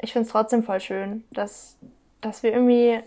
[0.00, 1.76] ich finde es trotzdem voll schön, dass,
[2.20, 3.00] dass wir irgendwie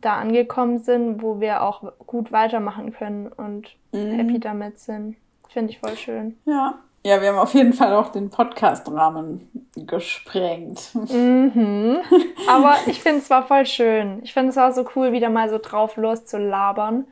[0.00, 4.12] da angekommen sind, wo wir auch gut weitermachen können und mhm.
[4.12, 5.16] happy damit sind.
[5.48, 6.38] Finde ich voll schön.
[6.44, 10.94] Ja, ja, wir haben auf jeden Fall auch den Podcast-Rahmen gesprengt.
[10.94, 11.98] Mhm.
[12.48, 14.20] Aber ich finde es war voll schön.
[14.22, 17.06] Ich finde es war so cool, wieder mal so drauf loszulabern.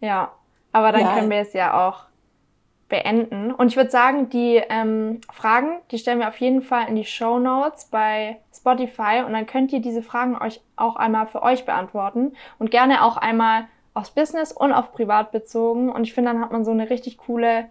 [0.00, 0.32] Ja,
[0.72, 1.14] aber dann ja.
[1.14, 2.04] können wir es ja auch
[2.88, 3.52] beenden.
[3.52, 7.04] Und ich würde sagen, die ähm, Fragen, die stellen wir auf jeden Fall in die
[7.04, 11.64] Show Notes bei Spotify und dann könnt ihr diese Fragen euch auch einmal für euch
[11.66, 15.90] beantworten und gerne auch einmal aufs Business und auf privat bezogen.
[15.90, 17.66] Und ich finde, dann hat man so eine richtig coole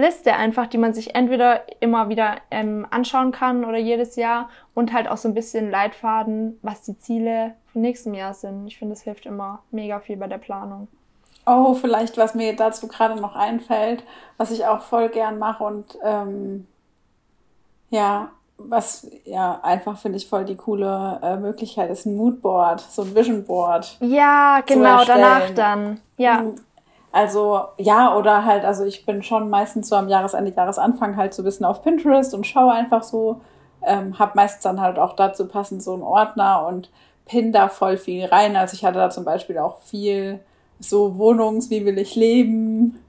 [0.00, 4.92] Liste einfach, die man sich entweder immer wieder ähm, anschauen kann oder jedes Jahr und
[4.92, 8.66] halt auch so ein bisschen Leitfaden, was die Ziele vom nächsten Jahr sind.
[8.66, 10.88] Ich finde, das hilft immer mega viel bei der Planung.
[11.46, 14.04] Oh, vielleicht, was mir dazu gerade noch einfällt,
[14.36, 16.66] was ich auch voll gern mache und ähm,
[17.90, 23.02] ja, was ja einfach finde ich voll die coole äh, Möglichkeit ist, ein Moodboard, so
[23.02, 23.96] ein Vision Board.
[24.00, 26.00] Ja, genau, danach dann.
[26.16, 26.44] Ja.
[27.12, 31.42] Also ja, oder halt, also ich bin schon meistens so am Jahresende, Jahresanfang halt so
[31.42, 33.40] ein bisschen auf Pinterest und schaue einfach so,
[33.82, 36.90] ähm, habe meistens dann halt auch dazu passend so einen Ordner und
[37.26, 38.56] pin da voll viel rein.
[38.56, 40.40] Also ich hatte da zum Beispiel auch viel
[40.78, 43.00] so Wohnungs, wie will ich leben,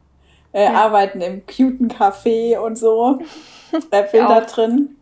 [0.51, 0.73] äh, ja.
[0.73, 3.19] arbeiten im cuten Café und so.
[3.91, 4.97] äh, Bilder drin.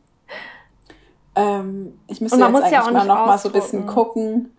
[1.35, 4.51] Ähm, ich müsste jetzt eigentlich ja mal noch mal so ein bisschen gucken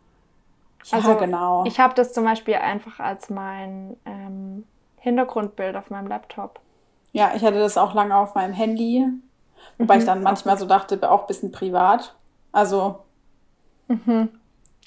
[0.84, 1.64] ja, also, genau.
[1.66, 4.64] Ich habe das zum Beispiel einfach als mein ähm,
[4.98, 6.60] Hintergrundbild auf meinem Laptop.
[7.12, 9.06] Ja, ich hatte das auch lange auf meinem Handy.
[9.78, 10.00] Wobei mhm.
[10.00, 12.14] ich dann manchmal so dachte, auch ein bisschen privat.
[12.52, 13.00] Also.
[13.88, 14.28] Mhm.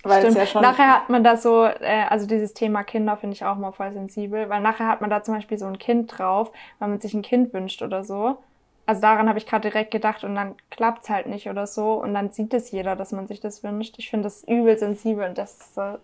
[0.03, 0.61] Weil es ja schon.
[0.61, 3.93] Nachher hat man da so, äh, also dieses Thema Kinder finde ich auch mal voll
[3.93, 7.13] sensibel, weil nachher hat man da zum Beispiel so ein Kind drauf, weil man sich
[7.13, 8.37] ein Kind wünscht oder so
[8.85, 12.13] also daran habe ich gerade direkt gedacht und dann klappt's halt nicht oder so und
[12.13, 13.95] dann sieht es jeder, dass man sich das wünscht.
[13.97, 15.97] Ich finde das übel sensibel und das äh,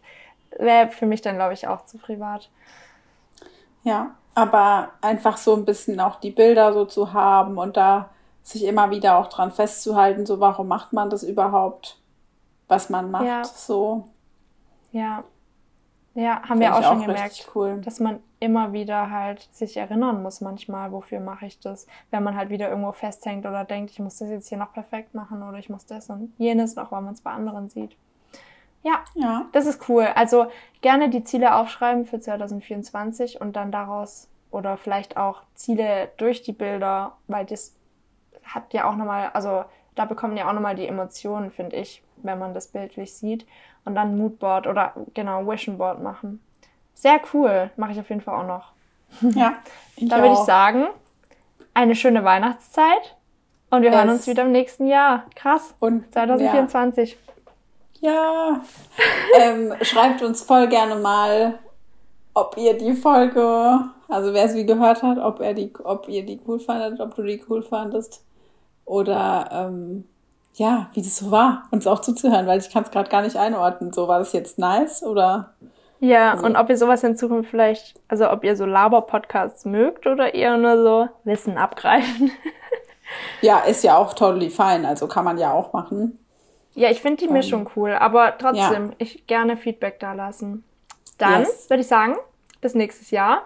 [0.58, 2.50] wäre für mich dann, glaube ich, auch zu privat.
[3.84, 8.10] Ja, aber einfach so ein bisschen auch die Bilder so zu haben und da
[8.42, 12.00] sich immer wieder auch dran festzuhalten, so warum macht man das überhaupt,
[12.68, 13.44] was man macht, ja.
[13.44, 14.08] so.
[14.92, 15.24] Ja.
[16.16, 17.82] Ja, haben wir auch schon auch gemerkt, cool.
[17.82, 22.36] dass man immer wieder halt sich erinnern muss manchmal, wofür mache ich das, wenn man
[22.36, 25.58] halt wieder irgendwo festhängt oder denkt, ich muss das jetzt hier noch perfekt machen oder
[25.60, 27.96] ich muss das und jenes noch, weil man es bei anderen sieht.
[28.82, 30.08] Ja, ja, das ist cool.
[30.16, 30.48] Also
[30.82, 36.54] gerne die Ziele aufschreiben für 2024 und dann daraus oder vielleicht auch Ziele durch die
[36.54, 37.76] Bilder, weil das
[38.44, 42.40] hat ja auch nochmal, also da bekommen ja auch nochmal die Emotionen, finde ich, wenn
[42.40, 43.46] man das bildlich sieht.
[43.86, 46.42] Und dann Moodboard oder genau, Vision Board machen.
[46.94, 47.72] Sehr cool.
[47.78, 48.74] Mache ich auf jeden Fall auch noch.
[49.36, 49.56] Ja.
[50.02, 50.88] Dann würde ich sagen,
[51.74, 53.16] eine schöne Weihnachtszeit.
[53.70, 54.00] Und wir yes.
[54.00, 55.26] hören uns wieder im nächsten Jahr.
[55.36, 55.76] Krass.
[55.80, 57.18] Und 2024.
[58.02, 58.12] Ja.
[58.12, 58.62] ja.
[59.40, 61.60] ähm, schreibt uns voll gerne mal,
[62.34, 66.26] ob ihr die Folge, also wer es wie gehört hat, ob er die, ob ihr
[66.26, 68.24] die cool fandet, ob du die cool fandest.
[68.86, 70.06] Oder ähm,
[70.54, 73.36] ja, wie das so war, uns auch zuzuhören, weil ich kann es gerade gar nicht
[73.36, 73.94] einordnen.
[73.94, 75.54] So, war das jetzt nice oder?
[76.00, 76.46] Ja, also.
[76.46, 80.58] und ob ihr sowas in Zukunft vielleicht, also ob ihr so Laber-Podcasts mögt oder eher
[80.58, 82.32] nur so Wissen abgreifen.
[83.42, 86.18] ja, ist ja auch totally fine, also kann man ja auch machen.
[86.76, 88.96] Ja, ich finde die Mischung um, cool, aber trotzdem, ja.
[89.00, 90.64] ich gerne Feedback da lassen.
[91.18, 91.70] Dann yes.
[91.70, 92.16] würde ich sagen,
[92.62, 93.42] bis nächstes Jahr.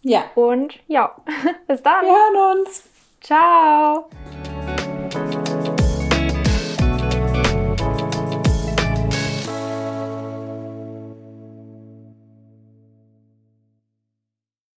[0.00, 0.24] Ja.
[0.34, 1.14] Und ja,
[1.66, 2.04] bis dann.
[2.04, 2.84] Wir hören uns.
[3.20, 4.08] Ciao.